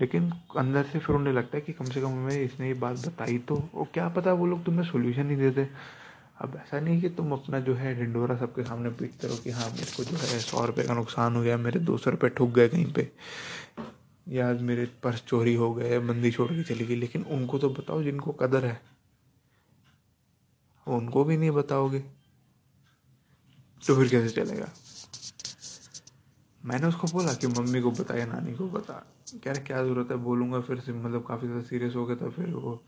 लेकिन 0.00 0.30
अंदर 0.56 0.82
से 0.82 0.98
फिर 0.98 1.16
उन्हें 1.16 1.34
लगता 1.34 1.56
है 1.56 1.60
कि 1.60 1.72
कम 1.72 1.84
से 1.84 2.00
कम 2.00 2.08
हमें 2.08 2.40
इसने 2.40 2.66
ये 2.68 2.74
बात 2.74 3.06
बताई 3.06 3.38
तो 3.38 3.54
वो 3.74 3.88
क्या 3.94 4.08
पता 4.08 4.32
वो 4.32 4.46
लोग 4.46 4.64
तुम्हें 4.64 4.84
सोल्यूशन 4.90 5.30
ही 5.30 5.36
देते 5.36 5.68
अब 6.40 6.56
ऐसा 6.56 6.80
नहीं 6.80 7.00
कि 7.00 7.08
तुम 7.08 7.32
अपना 7.32 7.60
जो 7.60 7.74
है 7.74 7.94
ढिंडोरा 7.94 8.36
सबके 8.36 8.62
सामने 8.64 8.90
पीटते 8.90 9.28
रहो 9.28 9.36
कि 9.36 9.50
हाँ 9.50 9.70
मेरे 9.70 9.92
को 9.96 10.04
जो 10.04 10.16
है 10.16 10.38
सौ 10.40 10.64
रुपये 10.64 10.84
का 10.84 10.94
नुकसान 10.94 11.36
हो 11.36 11.42
गया, 11.42 11.56
मेरे 11.56 11.80
दो 11.80 11.96
सौ 11.98 12.10
रुपये 12.10 12.30
ठुक 12.30 12.50
गए 12.50 12.68
कहीं 12.68 12.92
पे। 12.92 13.10
या 14.26 14.52
मेरे 14.62 14.84
पर्स 15.02 15.22
चोरी 15.26 15.54
हो 15.54 15.72
गए, 15.74 15.98
बंदी 15.98 16.30
छोड़ 16.30 16.50
के 16.52 16.62
चली 16.62 16.86
गई, 16.86 16.96
लेकिन 16.96 17.22
उनको 17.22 17.58
तो 17.58 17.70
बताओ 17.70 18.02
जिनको 18.02 18.32
कदर 18.32 18.64
है। 18.64 18.80
उनको 20.86 21.24
भी 21.24 21.36
नहीं 21.36 21.50
बताओगे 21.50 21.98
तो 23.82 23.96
फिर 23.96 24.08
कैसे 24.08 24.28
चलेगा? 24.34 24.68
मैंने 26.60 26.86
उसको 26.86 27.06
बोला 27.06 27.32
कि 27.32 27.46
मम्मी 27.46 27.80
को 27.80 27.90
बता 27.90 28.16
या 28.16 28.26
नानी 28.26 28.54
को 28.54 28.68
बता। 28.68 28.94
रहे, 29.34 29.60
क्या 29.60 29.82
ज़रूरत 29.84 30.10
है? 30.10 30.16
बोलूँगा 30.16 30.60
फिर 30.60 30.80
से 30.80 30.92
मतलब 30.92 31.24
काफ़ी 31.26 31.46
ज़्यादा 31.46 31.64
सीरियस 31.64 31.94
हो 31.96 32.06
गया 32.06 32.16
था 32.16 32.28
फिर 32.30 32.50
वो 32.50 32.82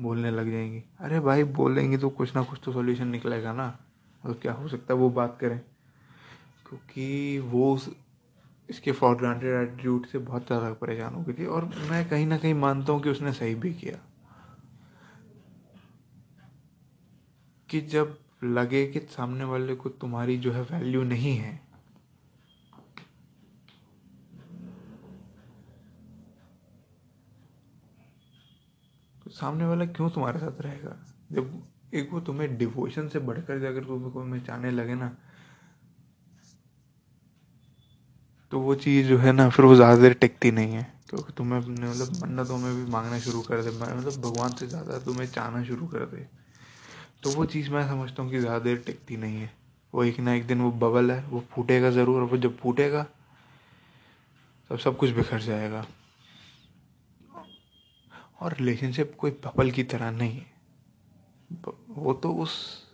बोलने 0.00 0.30
लग 0.30 0.50
जाएँगी। 0.50 0.82
अरे 1.00 1.20
भाई, 1.20 1.44
बोलेंगी 1.44 1.96
तो 1.96 2.08
कुछ 2.08 2.34
ना 2.36 2.42
कुछ 2.42 2.60
तो 2.64 2.72
सॉल्यूशन 2.72 3.08
निकलेगा 3.08 3.52
ना। 3.52 3.78
मतलब 4.24 4.38
क्या 4.42 4.52
हो 4.52 4.68
सकता 4.68 4.94
है 4.94 5.00
वो 5.00 5.10
बात 5.10 5.38
करें? 5.40 5.58
क्योंकि 6.68 7.38
वो 7.38 7.74
उस, 7.74 7.88
इसके 8.70 8.92
फॉर 8.92 9.16
ग्रांटेड 9.16 9.54
एटीट्यूड 9.54 10.06
से 10.06 10.18
बहुत 10.18 10.46
ज़्यादा 10.46 10.72
परेशान 10.72 11.14
हो 11.14 11.22
गई 11.22 11.32
थी 11.32 11.46
और 11.46 11.64
मैं 11.90 12.08
कहीं 12.08 12.26
ना 12.26 12.38
कहीं 12.38 12.54
मानता 12.54 12.92
हूँ 12.92 13.02
कि 13.02 13.10
उसने 13.10 13.32
सही 13.32 13.54
भी 13.54 13.72
किया। 13.74 13.98
कि 17.68 17.80
जब 17.80 18.18
लगे 18.44 18.86
कि 18.86 19.00
सामने 19.00 19.44
वाले 19.44 19.74
को 19.74 19.88
तुम्हारी 19.88 20.36
जो 20.36 20.52
है 20.52 20.62
वैल्यू 20.62 21.02
नहीं 21.02 21.36
है 21.36 21.69
सामने 29.40 29.64
वाला 29.66 29.84
क्यों 29.88 30.08
तुम्हारे 30.10 30.38
साथ 30.38 30.60
रहेगा? 30.62 30.96
जब 31.30 31.62
एक 31.94 32.12
वो 32.12 32.20
तुम्हें 32.20 32.56
डिवोशन 32.58 33.08
से 33.08 33.18
बढ़कर 33.20 33.64
अगर 33.66 33.84
तुम्हें 33.84 34.40
चाहने 34.44 34.70
लगे 34.70 34.94
ना 34.94 35.10
तो 38.52 38.60
वो 38.60 38.74
चीज़ 38.76 39.06
जो 39.08 39.16
है 39.18 39.32
ना, 39.32 39.48
फिर 39.48 39.64
वो 39.64 39.74
ज़्यादा 39.74 40.00
देर 40.02 40.12
टिकती 40.14 40.50
नहीं 40.50 40.72
है। 40.72 40.86
क्योंकि 41.10 41.32
तुम्हें 41.32 41.60
अपने 41.60 41.88
मतलब 41.88 42.12
मन्नतों 42.22 42.56
में 42.58 42.74
भी 42.74 42.90
मांगना 42.92 43.18
शुरू 43.20 43.40
कर 43.42 43.62
दे 43.62 43.70
मतलब 43.70 44.20
भगवान 44.22 44.50
से 44.50 44.66
ज़्यादा 44.66 44.98
तुम्हें 45.04 45.26
चाहना 45.28 45.62
शुरू 45.64 45.86
कर 45.86 46.04
दे 46.06 46.26
तो 47.22 47.30
वो 47.30 47.44
चीज़ 47.46 47.70
मैं 47.70 47.86
समझता 47.88 48.22
हूँ 48.22 48.30
कि 48.30 48.40
ज़्यादा 48.40 48.58
देर 48.58 48.76
टिकती 48.86 49.16
नहीं 49.16 49.36
है। 49.36 49.50
वो 49.94 50.04
एक 50.04 50.18
ना 50.20 50.34
एक 50.34 50.46
दिन 50.46 50.60
वो 50.60 50.70
बबल 50.72 51.10
है, 51.10 51.24
वो 51.24 51.42
फूटेगा 51.50 51.90
ज़रूर, 51.90 52.20
और 52.20 52.28
वो 52.28 52.36
जब 52.38 52.56
फूटेगा, 52.56 53.02
तब 54.70 54.78
सब 54.78 54.96
कुछ 54.96 55.10
बिखर 55.10 55.40
जाएगा। 55.40 55.84
और 58.40 58.52
रिलेशनशिप 58.52 59.14
कोई 59.18 59.30
बबल 59.30 59.70
की 59.70 59.84
तरह 59.84 60.10
नहीं 60.10 60.38
है। 60.38 60.52
वो 61.88 62.12
तो 62.12 62.32
उस 62.32 62.84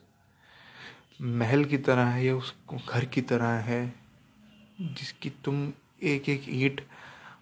महल 1.21 1.65
की 1.65 1.79
तरह 1.79 2.07
है 2.07 2.25
या 2.25 2.37
उस 2.37 2.55
घर 2.89 3.05
की 3.05 3.23
तरह 3.23 3.47
है, 3.47 3.95
जिसकी 4.81 5.31
तुम 5.31 5.73
एक 6.03 6.29
एक 6.29 6.45
ईट 6.49 6.87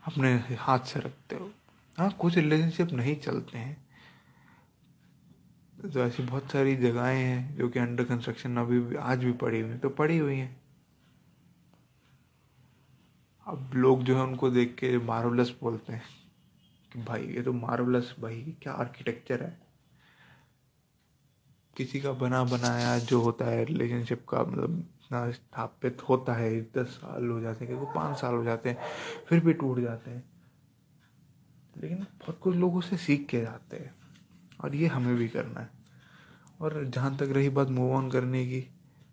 अपने 0.07 0.57
हाथ 0.59 0.79
से 0.79 1.01
रखते 1.01 1.37
हो। 1.37 1.51
हाँ 1.99 2.11
कुछ 2.11 2.35
रिलेशनशिप 2.35 2.93
नहीं 2.93 3.17
चलते 3.17 3.59
हैं। 3.59 3.85
तो 5.93 6.01
ऐसी 6.01 6.23
बहुत 6.23 6.51
सारी 6.53 6.77
जगहें 6.77 7.25
हैं 7.25 7.57
जो 7.57 7.69
कि 7.69 7.79
अंडर 7.79 8.05
कंस्ट्रक्शन 8.05 8.57
अभी 8.57 8.81
भी, 8.81 8.97
आज 8.97 9.25
भी 9.25 9.33
पड़ी 9.33 9.61
हुई 9.61 9.71
हैं। 9.71 9.81
तो 9.81 9.89
पड़ी 9.89 10.19
हुई 10.19 10.37
हैं। 10.37 10.63
अब 13.47 13.71
लोग 13.75 14.03
जो 14.03 14.17
है 14.17 14.23
उनको 14.23 14.51
देख 14.51 14.75
के 14.75 14.99
मार्वलस 14.99 15.55
बोलते 15.61 15.93
हैं। 15.93 16.24
कि 16.95 17.03
भाई, 17.03 17.27
ये 17.27 17.43
तो 17.43 17.53
मार्वलस 17.53 18.15
भाई, 18.21 18.57
क्या 18.63 18.73
आर्किटेक्चर 18.73 19.43
है? 19.43 19.61
किसी 21.77 22.01
का 22.01 22.13
बना 22.13 22.45
बनाया 22.45 22.99
जो 22.99 23.21
होता 23.21 23.45
है 23.45 23.65
रिलेशनशिप 23.65 24.27
का 24.29 24.43
मतलब 24.43 24.79
इतना 24.79 25.31
स्थापित 25.31 26.03
होता 26.09 26.33
है, 26.33 26.61
दस 26.61 26.87
साल 26.87 27.29
हो 27.29 27.41
जाते 27.41 27.65
हैं 27.65 27.95
पाँच 27.95 28.17
साल 28.19 28.35
हो 28.35 28.45
जाते 28.45 28.69
हैं, 28.71 28.79
फिर 29.29 29.45
भी 29.45 29.53
टूट 29.53 29.79
जाते 29.79 30.11
हैं। 30.11 30.25
लेकिन 31.77 31.99
बहुत 31.99 32.39
कुछ 32.39 32.57
लोगों 32.57 32.81
से 32.81 32.97
सीख 32.97 33.27
के 33.29 33.41
जाते 33.41 33.77
हैं, 33.77 33.95
और 34.65 34.75
ये 34.75 34.87
हमें 34.87 35.17
भी 35.17 35.29
करना 35.29 35.61
है। 35.61 35.71
और 36.61 36.85
जहाँ 36.85 37.17
तक 37.17 37.23
रही 37.23 37.49
बात 37.49 37.69
मूव 37.69 37.93
ऑन 37.93 38.11
करने 38.11 38.47
की 38.47 38.61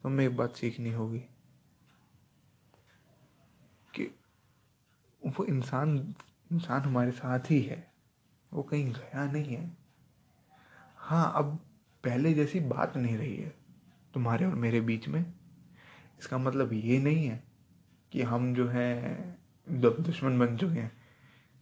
तो 0.03 0.09
हमें 0.09 0.25
एक 0.25 0.37
बात 0.37 0.55
सीखनी 0.55 0.91
होगी 0.91 1.19
कि 3.95 4.15
वो 5.27 5.45
इंसान 5.45 6.15
इंसान 6.51 6.81
हमारे 6.81 7.11
साथ 7.11 7.51
ही 7.51 7.61
है। 7.61 7.83
वो 8.51 8.63
कहीं 8.63 8.85
गया 8.85 9.25
नहीं 9.25 9.55
है। 9.55 9.69
हाँ 10.99 11.31
अब 11.35 11.59
पहले 12.03 12.33
जैसी 12.33 12.59
बात 12.59 12.97
नहीं 12.97 13.17
रही 13.17 13.35
है 13.35 13.53
तुम्हारे 14.13 14.45
और 14.45 14.55
मेरे 14.55 14.81
बीच 14.81 15.07
में। 15.07 15.21
इसका 16.19 16.37
मतलब 16.37 16.73
ये 16.73 16.97
नहीं 16.99 17.25
है 17.25 17.43
कि 18.11 18.21
हम 18.23 18.53
जो 18.55 18.67
है 18.67 19.39
दुश्मन 19.67 20.39
बन 20.39 20.57
चुके 20.57 20.79
हैं 20.79 20.91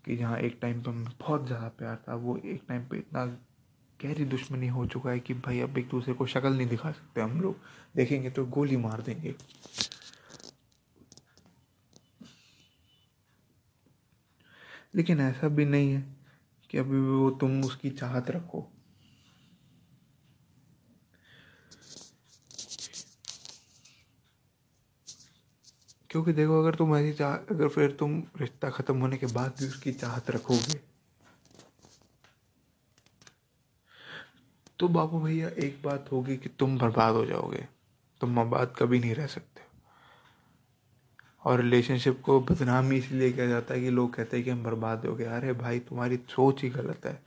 कि 0.05 0.15
जहाँ 0.17 0.37
एक 0.37 0.57
टाइम 0.61 0.81
पर 0.81 0.91
बहुत 1.19 1.45
ज़्यादा 1.47 1.67
प्यार 1.77 1.95
था, 2.07 2.15
वो 2.15 2.37
एक 2.37 2.63
टाइम 2.69 2.85
पे 2.85 2.97
इतना 2.97 3.25
गहरी 3.99 4.25
दुश्मनी 4.25 4.67
हो 4.67 4.85
चुका 4.85 5.09
है 5.11 5.19
कि 5.19 5.33
भाई 5.35 5.59
अब 5.59 5.77
एक 5.77 5.87
दूसरे 5.89 6.13
को 6.13 6.25
शक्ल 6.25 6.53
नहीं 6.53 6.67
दिखा 6.67 6.91
सकते 6.91 7.21
हम 7.21 7.39
लोग। 7.41 7.55
देखेंगे 7.95 8.29
तो 8.29 8.45
गोली 8.47 8.77
मार 8.77 9.01
देंगे। 9.01 9.35
लेकिन 14.93 15.19
ऐसा 15.21 15.47
भी 15.47 15.65
नहीं 15.65 15.91
है 15.93 16.01
कि 16.69 16.77
अभी 16.77 16.89
भी 16.91 17.09
वो 17.09 17.29
तुम 17.31 17.63
उसकी 17.63 17.89
चाहत 17.89 18.29
रखो। 18.31 18.65
क्योंकि 26.09 26.33
देखो, 26.33 26.59
अगर 26.61 26.75
तुम 26.75 26.95
ऐसी 26.97 27.13
चाह, 27.13 27.33
अगर 27.33 27.67
फिर 27.67 27.91
तुम 27.91 28.19
रिश्ता 28.39 28.69
ख़त्म 28.69 28.99
होने 28.99 29.17
के 29.17 29.25
बाद 29.25 29.53
भी 29.59 29.67
उसकी 29.67 29.91
चाहत 29.93 30.31
रखोगे 30.31 30.79
तो 34.79 34.87
बाबू 34.87 35.19
भैया, 35.19 35.47
एक 35.49 35.81
बात 35.83 36.11
होगी 36.11 36.37
कि 36.37 36.49
तुम 36.49 36.77
बर्बाद 36.77 37.13
हो 37.15 37.25
जाओगे। 37.25 37.67
तुम 38.21 38.39
आबाद 38.39 38.73
कभी 38.77 38.99
नहीं 38.99 39.13
रह 39.15 39.27
सकते। 39.27 39.58
और 41.45 41.61
रिलेशनशिप 41.61 42.21
को 42.21 42.41
बदनामी 42.41 42.97
इसलिए 42.97 43.31
किया 43.31 43.47
जाता 43.47 43.73
है 43.73 43.81
कि 43.81 43.89
लोग 43.89 44.13
कहते 44.13 44.37
हैं 44.37 44.45
कि 44.45 44.51
हम 44.51 44.63
बर्बाद 44.63 45.05
हो 45.05 45.15
गए। 45.15 45.25
अरे 45.25 45.53
भाई, 45.53 45.79
तुम्हारी 45.79 46.17
सोच 46.17 46.63
ही 46.63 46.69
गलत 46.69 47.05
है। 47.05 47.23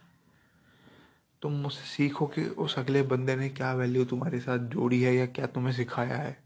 तुम 1.42 1.52
मुझसे 1.52 1.82
सीखो 1.82 2.26
कि 2.26 2.44
उस 2.44 2.78
अगले 2.78 3.02
बंदे 3.02 3.36
ने 3.36 3.48
क्या 3.48 3.72
वैल्यू 3.74 4.04
तुम्हारे 4.04 4.40
साथ 4.40 4.58
जोड़ी 4.58 5.02
है 5.02 5.14
या 5.14 5.26
क्या 5.26 5.46
तुम्हें 5.46 5.72
सिखाया 5.72 6.16
है। 6.16 6.42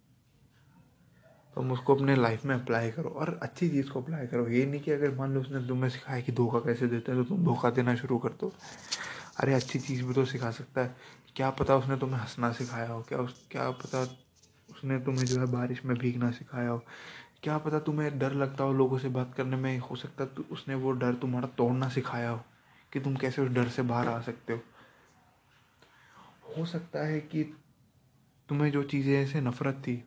तुम 1.54 1.72
उसको 1.72 1.94
अपने 1.94 2.16
लाइफ 2.16 2.44
में 2.44 2.54
अप्लाई 2.54 2.90
करो 2.90 3.08
और 3.08 3.40
अच्छी 3.42 3.68
चीज़ 3.68 3.90
को 3.90 4.02
अप्लाई 4.02 4.26
करो। 4.26 4.48
ये 4.48 4.66
नहीं 4.66 4.80
कि 4.80 4.90
अगर 4.90 5.14
मान 5.14 5.34
लो 5.34 5.40
उसने 5.40 5.68
तुम्हें 5.68 5.90
सिखाया 5.90 6.20
कि 6.20 6.32
धोखा 6.32 6.58
कैसे 6.58 6.86
देते 6.86 7.12
हैं 7.12 7.24
तो 7.24 7.28
तुम 7.28 7.44
धोखा 7.44 7.70
देना 7.70 7.94
शुरू 7.94 8.18
कर 8.18 8.28
दो। 8.28 8.52
अरे 9.36 9.54
अच्छी 9.54 9.78
चीज़ 9.78 10.04
भी 10.04 10.14
तो 10.14 10.24
सिखा 10.24 10.50
सकता 10.50 10.80
है। 10.80 10.96
क्या 11.36 11.50
पता 11.50 11.76
उसने 11.76 11.96
तुम्हें 11.96 12.20
हंसना 12.20 12.52
सिखाया 12.52 12.90
हो? 12.90 13.02
क्या 13.02 13.18
उस, 13.18 13.46
क्या 13.50 13.70
पता 13.70 14.02
उसने 14.70 14.98
तुम्हें 14.98 15.24
जो 15.24 15.40
है 15.40 15.46
बारिश 15.46 15.84
में 15.84 15.98
भीगना 15.98 16.30
सिखाया 16.30 16.70
हो? 16.70 16.84
क्या 17.42 17.56
पता 17.58 17.78
तुम्हें 17.78 18.18
डर 18.18 18.32
लगता 18.32 18.64
हो 18.64 18.72
लोगों 18.72 18.98
से 18.98 19.08
बात 19.08 19.34
करने 19.34 19.56
में? 19.56 19.78
हो 19.78 19.96
सकता 19.96 20.24
तो 20.26 20.44
उसने 20.50 20.74
वो 20.74 20.92
डर 20.92 21.14
तुम्हारा 21.14 21.48
तोड़ना 21.58 21.88
सिखाया 21.88 22.30
हो 22.30 22.40
कि 22.92 23.00
तुम 23.00 23.16
कैसे 23.16 23.42
उस 23.42 23.48
डर 23.48 23.68
से 23.68 23.82
बाहर 23.82 24.08
आ 24.08 24.20
सकते 24.20 24.52
हो। 24.52 24.60
हो 26.56 26.64
सकता 26.66 27.06
है 27.06 27.20
कि 27.20 27.44
तुम्हें 28.48 28.70
जो 28.70 28.82
चीज़ें 28.82 29.14
ऐसे 29.14 29.40
नफरत 29.40 29.82
थी, 29.86 30.02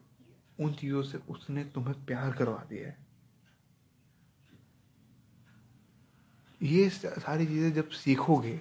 उन 0.58 0.72
चीज़ों 0.72 1.02
से 1.02 1.18
उसने 1.28 1.64
तुम्हें 1.64 2.04
प्यार 2.06 2.32
करवा 2.32 2.64
दिया 2.70 2.88
है। 2.88 2.96
ये 6.60 6.88
सारी 6.90 7.46
चीज़ें 7.46 7.72
जब 7.72 7.88
सीखोगे 7.88 8.58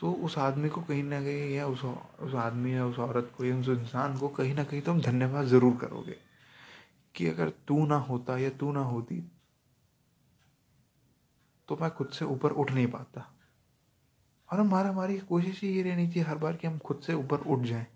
तो 0.00 0.12
उस 0.24 0.36
आदमी 0.38 0.68
को 0.68 0.80
कहीं 0.80 1.02
ना 1.02 1.20
कहीं 1.20 1.54
या 1.54 1.66
उस 1.66 1.84
उस 1.84 2.34
आदमी 2.34 2.74
या 2.74 2.86
उस 2.86 2.98
औरत 2.98 3.32
को 3.36 3.44
या 3.44 3.56
उस 3.56 3.68
इंसान 3.68 4.16
को 4.18 4.28
कहीं 4.28 4.54
ना 4.54 4.64
कहीं 4.64 4.80
तुम 4.82 5.00
धन्यवाद 5.00 5.46
ज़रूर 5.46 5.76
करोगे। 5.76 6.16
कि 7.14 7.26
अगर 7.26 7.50
तू 7.50 7.86
ना 7.86 7.96
होता 7.96 8.38
या 8.38 8.50
तू 8.50 8.72
ना 8.72 8.80
होती 8.80 9.30
तो 11.68 11.78
मैं 11.80 11.90
खुद 11.90 12.08
से 12.08 12.24
ऊपर 12.24 12.50
उठ 12.50 12.70
नहीं 12.70 12.86
पाता। 12.86 13.34
और 14.52 14.60
हमारा 14.60 14.88
हमारी 14.88 15.18
कोशिश 15.18 15.60
ही 15.60 15.68
ये 15.68 15.82
रहनी 15.82 16.06
चाहिए 16.06 16.22
हर 16.22 16.38
बार 16.38 16.56
कि 16.56 16.66
हम 16.66 16.78
खुद 16.78 17.00
से 17.00 17.14
ऊपर 17.14 17.38
उठ 17.38 17.60
जाएँ। 17.60 17.86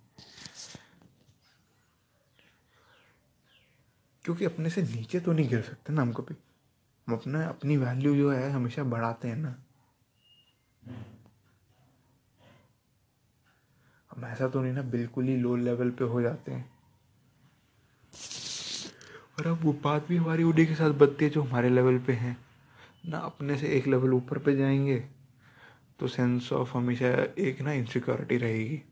क्योंकि 4.25 4.45
अपने 4.45 4.71
से 4.71 4.83
नीचे 4.83 5.21
तो 5.21 5.33
नहीं 5.33 5.49
गिर 5.49 5.63
सकते 5.63 5.93
ना 5.93 6.03
हम 6.03 6.13
कभी। 6.13 6.35
हम 7.09 7.15
अपना, 7.15 7.49
अपनी 7.49 7.77
वैल्यू 7.77 8.17
जो 8.17 8.33
है 8.33 8.51
हमेशा 8.51 8.85
बढ़ाते 8.85 9.29
हैं 9.29 9.37
ना। 9.37 9.57
हम 14.11 14.25
ऐसा 14.25 14.49
तो 14.49 14.63
नहीं 14.63 14.73
ना 14.73 14.83
बिल्कुल 14.83 15.25
ही 15.25 15.37
लो 15.37 15.57
लेवल 15.57 15.91
पे 15.91 16.05
हो 16.05 16.23
जाते 16.23 16.53
हैं। 16.53 16.71
और 19.39 19.47
अब 19.47 19.61
वो 19.65 19.73
बात 19.85 20.07
भी 20.09 20.17
हमारी 20.17 20.43
उन्हीं 20.43 20.67
के 20.67 20.75
साथ 20.75 20.91
बनती 20.91 21.25
है 21.25 21.31
जो 21.31 21.43
हमारे 21.43 21.69
लेवल 21.71 21.99
पे 21.99 22.13
हैं। 22.13 22.37
ना 23.09 23.19
अपने 23.19 23.57
से 23.57 23.69
एक 23.69 23.87
लेवल 23.87 24.13
ऊपर 24.15 24.39
पे 24.39 24.55
जाएँगे 24.57 24.97
तो 26.01 26.09
सेंस 26.09 26.53
ऑफ़ 26.53 26.77
हमेशा 26.77 27.09
एक 27.39 27.61
ना 27.61 27.73
इनसिक्योरिटी 27.73 28.37
रहेगी। 28.37 28.83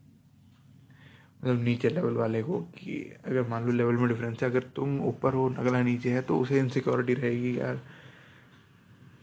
मतलब 1.43 1.63
नीचे 1.63 1.89
लेवल 1.89 2.13
वाले 2.13 2.43
को 2.43 2.59
कि 2.59 3.13
अगर 3.25 3.47
मान 3.47 3.65
लो 3.65 3.71
लेवल 3.71 3.95
में 3.95 4.07
डिफरेंस 4.09 4.43
है, 4.43 4.49
अगर 4.49 4.63
तुम 4.75 4.99
ऊपर 5.01 5.33
हो, 5.33 5.49
अगला 5.49 5.81
नीचे 5.83 6.09
है 6.09 6.21
तो 6.21 6.39
उसे 6.39 6.59
इनसिक्योरिटी 6.59 7.13
रहेगी 7.13 7.59
यार। 7.59 7.81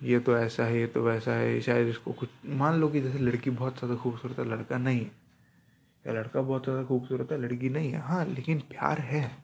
ये 0.03 0.19
तो 0.21 0.37
ऐसा 0.39 0.65
है, 0.65 0.79
ये 0.81 0.87
तो 0.87 1.03
वैसा 1.03 1.33
है, 1.33 1.61
शायद 1.61 1.89
इसको 1.89 2.13
कुछ, 2.13 2.29
मान 2.47 2.75
लो 2.75 2.89
कि 2.89 3.01
जैसे 3.01 3.19
लड़की 3.19 3.51
बहुत 3.51 3.79
ज़्यादा 3.79 3.97
खूबसूरत 3.97 4.39
है, 4.39 4.45
लड़का 4.45 4.79
नहीं। 4.79 5.01
है 5.01 5.11
या 6.05 6.13
लड़का 6.13 6.41
बहुत 6.43 6.65
ज़्यादा 6.65 6.85
खूबसूरत 6.85 7.33
है, 7.33 7.39
लड़की 7.43 7.69
नहीं 7.69 7.91
है 7.93 8.01
हाँ 8.01 8.25
लेकिन 8.27 8.59
प्यार 8.61 8.99
है। 8.99 9.44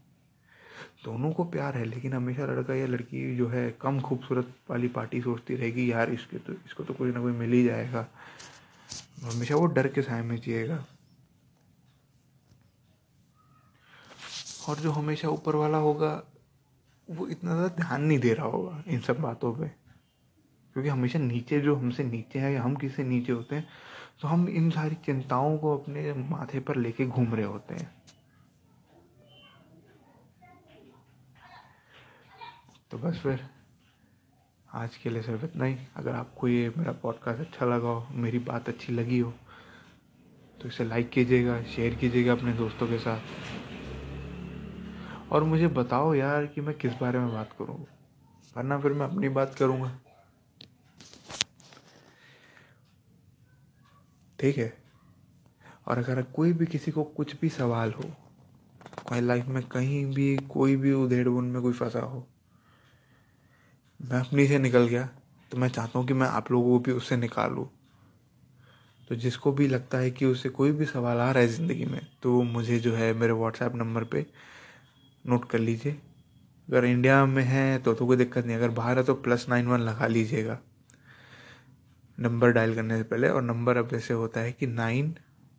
दोनों 1.02 1.30
को 1.32 1.44
प्यार 1.44 1.76
है, 1.76 1.84
लेकिन 1.84 2.12
हमेशा 2.12 2.46
लड़का 2.46 2.74
या 2.74 2.86
लड़की 2.86 3.36
जो 3.36 3.48
है 3.48 3.70
कम 3.80 4.00
खूबसूरत 4.00 4.52
वाली 4.70 4.88
पार्टी 4.90 5.20
सोचती 5.22 5.54
रहेगी, 5.56 5.90
यार 5.92 6.10
इसके 6.10 6.38
तो 6.38 6.52
इसको 6.66 6.84
तो 6.84 6.94
कोई 6.94 7.12
ना 7.12 7.20
कोई 7.20 7.32
मिल 7.32 7.52
ही 7.52 7.64
जाएगा। 7.64 8.06
हमेशा 9.24 9.56
वो 9.56 9.66
डर 9.68 9.88
के 9.88 10.02
साय 10.02 10.22
में 10.22 10.36
जिएगा। 10.36 10.84
और 14.68 14.76
जो 14.76 14.90
हमेशा 14.92 15.28
ऊपर 15.28 15.56
वाला 15.56 15.78
होगा, 15.78 16.10
वो 17.08 17.26
इतना 17.28 17.54
ज़्यादा 17.54 17.74
ध्यान 17.76 18.02
नहीं 18.02 18.18
दे 18.18 18.32
रहा 18.34 18.46
होगा 18.46 18.82
इन 18.88 19.00
सब 19.00 19.20
बातों 19.20 19.52
पे। 19.54 19.68
क्योंकि 19.68 20.88
हमेशा 20.88 21.18
नीचे 21.18 21.60
जो 21.60 21.74
हमसे 21.76 22.04
नीचे 22.04 22.38
है 22.38 22.52
या 22.52 22.62
हम 22.62 22.74
किससे 22.76 23.04
नीचे 23.04 23.32
होते 23.32 23.56
हैं 23.56 23.66
तो 24.20 24.28
हम 24.28 24.48
इन 24.48 24.70
सारी 24.70 24.94
चिंताओं 25.04 25.56
को 25.58 25.76
अपने 25.76 26.12
माथे 26.30 26.60
पर 26.60 26.76
लेके 26.76 27.06
घूम 27.06 27.34
रहे 27.34 27.44
होते 27.46 27.74
हैं। 27.74 27.90
तो 32.90 32.98
बस 32.98 33.18
फिर 33.18 33.44
आज 34.72 34.96
के 34.96 35.11
लिए 35.11 35.22
सिर्फ़ 35.22 35.44
इतना 35.44 35.64
ही। 35.64 35.76
अगर 35.96 36.12
आपको 36.12 36.48
ये 36.48 36.72
मेरा 36.79 36.92
पॉडकास्ट 36.92 37.40
अच्छा 37.40 37.66
लगा 37.66 37.88
हो, 37.88 38.07
मेरी 38.11 38.38
बात 38.38 38.68
अच्छी 38.68 38.92
लगी 38.92 39.18
हो 39.18 39.33
तो 40.61 40.68
इसे 40.68 40.85
लाइक 40.85 41.11
कीजिएगा 41.11 41.62
शेयर 41.64 41.94
कीजिएगा 41.94 42.33
अपने 42.33 42.53
दोस्तों 42.53 42.87
के 42.87 42.98
साथ। 42.98 43.20
और 45.33 45.44
मुझे 45.44 45.68
बताओ 45.68 46.14
यार 46.14 46.46
कि 46.46 46.61
मैं 46.61 46.74
किस 46.79 46.92
बारे 46.92 47.18
में 47.18 47.33
बात 47.33 47.53
करूँ। 47.59 47.87
वरना 48.57 48.79
फिर 48.81 48.92
मैं 48.92 49.07
अपनी 49.07 49.29
बात 49.29 49.55
करूँगा। 49.55 49.98
ठीक 54.40 54.59
है? 54.59 54.76
और 55.87 55.98
अगर 55.98 56.22
कोई 56.22 56.53
भी 56.53 56.66
किसी 56.66 56.90
को 56.90 57.05
कुछ 57.05 57.40
भी 57.40 57.48
सवाल 57.48 57.92
हो 57.92 58.05
कोई 59.07 59.20
लाइफ 59.20 59.46
में 59.46 59.62
कहीं 59.62 60.05
भी 60.14 60.37
कोई 60.37 60.76
भी 60.76 60.92
उधेड़ 60.92 61.29
बुन 61.29 61.44
में 61.44 61.62
कोई 61.62 61.72
फंसा 61.72 62.00
हो 62.00 62.26
मैं 64.00 64.20
अपनी 64.20 64.46
से 64.46 64.58
निकल 64.58 64.86
गया 64.88 65.08
तो 65.50 65.56
मैं 65.56 65.68
चाहता 65.68 65.98
हूँ 65.98 66.06
कि 66.06 66.14
मैं 66.14 66.26
आप 66.28 66.50
लोगों 66.52 66.70
को 66.70 66.78
भी 66.78 66.92
उससे 66.92 67.16
निकालूँ। 67.16 67.66
तो 69.10 69.14
जिसको 69.16 69.52
भी 69.52 69.66
लगता 69.68 69.98
है 69.98 70.10
कि 70.10 70.24
उसे 70.26 70.48
कोई 70.48 70.72
भी 70.72 70.84
सवाल 70.86 71.18
आ 71.18 71.30
रहा 71.30 71.42
है 71.42 71.48
ज़िंदगी 71.48 71.84
में 71.84 72.00
तो 72.22 72.32
वो 72.32 72.42
मुझे 72.42 72.78
जो 72.78 72.94
है 72.94 73.12
मेरे 73.14 73.32
व्हाट्सएप 73.32 73.74
नंबर 73.76 74.04
पे 74.04 74.24
नोट 75.24 75.48
कर 75.50 75.58
लीजिए। 75.58 75.92
अगर 76.68 76.84
इंडिया 76.84 77.24
में 77.26 77.42
है 77.44 77.78
तो 77.78 77.94
तो 77.94 78.06
कोई 78.06 78.16
दिक्कत 78.16 78.46
नहीं। 78.46 78.56
अगर 78.56 78.70
बाहर 78.70 78.98
है 78.98 79.04
तो 79.04 79.14
प्लस 79.16 79.46
नाइन 79.48 79.66
वन 79.66 79.80
लगा 79.80 80.06
लीजिएगा। 80.06 80.58
नंबर 82.18 82.52
डायल 82.52 82.74
करने 82.74 82.96
से 82.96 83.02
पहले, 83.04 83.28
और 83.28 83.42
नंबर 83.42 83.76
अब 83.76 83.94
ऐसे 83.94 84.14
होता 84.14 84.40
है 84.40 84.52
कि 84.52 84.66
nine 84.66 85.14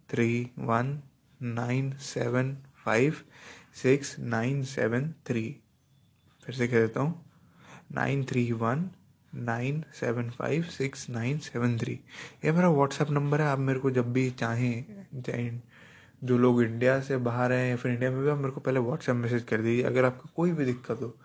three 0.10 0.50
one 0.60 1.00
nine 1.40 1.92
seven 2.04 2.56
five 2.86 3.16
six 3.82 4.16
nine 4.20 4.64
seven 4.66 5.14
three 5.28 5.44
फिर 6.44 6.56
से 6.56 6.68
कह 6.68 6.80
देता 6.80 7.00
हूँ। 7.00 7.31
Nine 7.92 8.24
three 8.26 8.52
one 8.54 8.90
nine 9.34 9.84
seven 9.94 10.30
five 10.30 10.64
six 10.72 11.10
nine 11.10 11.38
seven 11.40 11.78
three. 11.78 11.94
ये 12.46 12.52
मेरा 12.52 12.70
व्हाट्सएप 12.70 13.10
नंबर 13.12 13.42
है 13.42 13.48
आप 13.48 13.60
मेरे 13.60 13.80
को 13.80 13.92
जब 13.92 14.12
भी 14.14 14.30
चाहें 14.32 15.62
जो 16.22 16.38
लोग 16.38 16.62
इंडिया 16.64 17.00
से 17.02 17.18
बाहर 17.20 17.52
हैं 17.52 17.70
या 17.70 17.76
फिर 17.76 17.92
इंडिया 17.92 18.12
में 18.12 18.22
भी 18.24 18.30
आप 18.30 18.38
मेरे 18.38 18.52
को 18.52 18.62
पहले 18.62 18.80
व्हाट्सएप 18.80 19.16
मैसेज 19.16 19.44
कर 19.44 19.62
दीजिए। 19.62 19.84
अगर 19.84 20.06
आपको 20.06 20.30
कोई 20.36 20.52
भी 20.52 20.66
दिक्कत 20.66 21.02
हो 21.02 21.16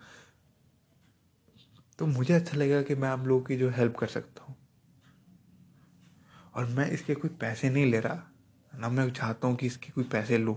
तो 1.99 2.05
मुझे 2.05 2.33
अच्छा 2.33 2.57
लगेगा 2.57 2.81
कि 2.81 2.95
मैं 2.95 3.09
आप 3.09 3.27
लोगों 3.27 3.41
की 3.43 3.57
जो 3.57 3.69
हेल्प 3.69 3.95
कर 3.95 4.07
सकता 4.07 4.43
हूँ। 4.43 4.55
और 6.55 6.65
मैं 6.67 6.89
इसके 6.91 7.15
कोई 7.15 7.29
पैसे 7.41 7.69
नहीं 7.69 7.85
ले 7.85 7.99
रहा 7.99 8.23
ना 8.71 8.89
मैं 8.89 9.09
चाहता 9.11 9.47
हूँ 9.47 9.55
कि 9.55 9.67
इसके 9.67 9.91
कोई 9.91 10.03
पैसे 10.03 10.37
लूँ। 10.37 10.55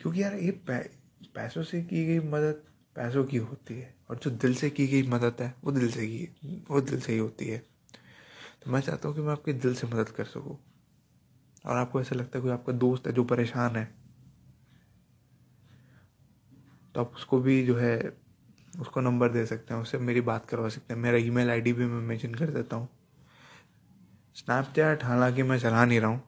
क्योंकि 0.00 0.22
यार 0.22 0.34
ये 0.34 0.50
पै, 0.50 0.78
पैसों 1.34 1.62
से 1.62 1.82
की 1.82 2.04
गई 2.06 2.18
मदद 2.28 2.62
पैसों 2.96 3.24
की 3.24 3.36
होती 3.36 3.74
है 3.74 3.94
और 4.10 4.18
जो 4.18 4.30
दिल 4.30 4.54
से 4.54 4.70
की 4.70 4.86
गई 4.86 5.02
मदद 5.08 5.40
है, 5.40 5.54
वो 5.64 5.72
दिल 5.72 5.90
से 5.90 6.06
की 6.06 6.64
वो 6.70 6.80
दिल 6.80 7.00
से 7.00 7.12
ही 7.12 7.18
होती 7.18 7.48
है। 7.48 7.58
तो 8.62 8.70
मैं 8.70 8.80
चाहता 8.80 9.08
हूँ 9.08 9.16
कि 9.16 9.22
मैं 9.22 9.32
आपके 9.32 9.52
दिल 9.52 9.74
से 9.74 9.86
मदद 9.86 10.08
कर 10.08 10.24
सकूँ। 10.24 10.58
और 11.66 11.76
आपको 11.76 12.00
ऐसा 12.00 12.16
लगता 12.16 12.38
है 12.38 12.42
कोई 12.42 12.52
आपका 12.52 12.72
दोस्त 12.72 13.06
है 13.06 13.12
जो 13.12 13.24
परेशान 13.24 13.76
है 13.76 13.84
तो 16.94 17.00
आप 17.00 17.12
उसको 17.14 17.38
भी 17.40 17.62
जो 17.66 17.76
है, 17.76 18.12
उसको 18.80 19.00
नंबर 19.00 19.28
दे 19.28 19.44
सकते 19.46 19.74
हैं, 19.74 19.80
उससे 19.80 19.98
मेरी 19.98 20.20
बात 20.20 20.46
करवा 20.46 20.68
सकते 20.68 20.94
हैं। 20.94 21.00
मेरा 21.00 21.18
ईमेल 21.18 21.50
आईडी 21.50 21.72
भी 21.72 21.86
मैं 21.86 22.00
मेंशन 22.02 22.34
कर 22.34 22.50
देता 22.50 22.76
हूँ। 22.76 22.88
स्नैपचैट 24.36 25.04
हालाँकि 25.04 25.42
मैं 25.42 25.58
चला 25.58 25.84
नहीं 25.84 26.00
रहा 26.00 26.10
हूँ। 26.10 26.22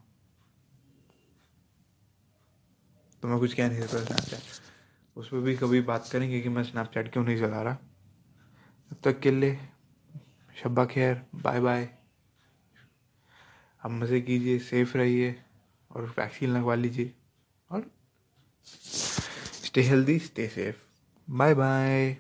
तो 3.22 3.29
मैं 3.29 3.38
कुछ 3.38 3.55
कह 3.55 3.68
नहीं 3.68 3.81
सकता 3.81 4.05
स्नैपचैट 4.05 4.51
उस 5.16 5.29
पर 5.29 5.38
भी 5.38 5.57
कभी 5.57 5.81
बात 5.81 6.09
करेंगे 6.12 6.40
कि 6.40 6.48
मैं 6.48 6.62
स्नैपचैट 6.64 7.12
क्यों 7.12 7.25
नहीं 7.25 7.38
चला 7.38 7.62
रहा। 7.62 7.75
तब 8.90 8.96
तक 9.05 9.20
के 9.20 9.31
लिए, 9.31 9.59
शब्बा 10.62 10.85
खैर 10.85 11.22
बाय 11.35 11.61
बाय 11.61 11.88
आप 13.83 13.90
मज़े 13.90 14.20
कीजिए 14.20 14.59
सेफ़ 14.59 14.96
रहिए 14.98 15.35
और 15.90 16.05
वैक्सीन 16.18 16.51
लगवा 16.51 16.75
लीजिए 16.75 17.12
और 17.70 17.90
stay 19.64 19.83
healthy 19.83 20.18
stay 20.18 20.48
safe 20.48 20.77
bye 21.29 21.55
bye 21.55 22.16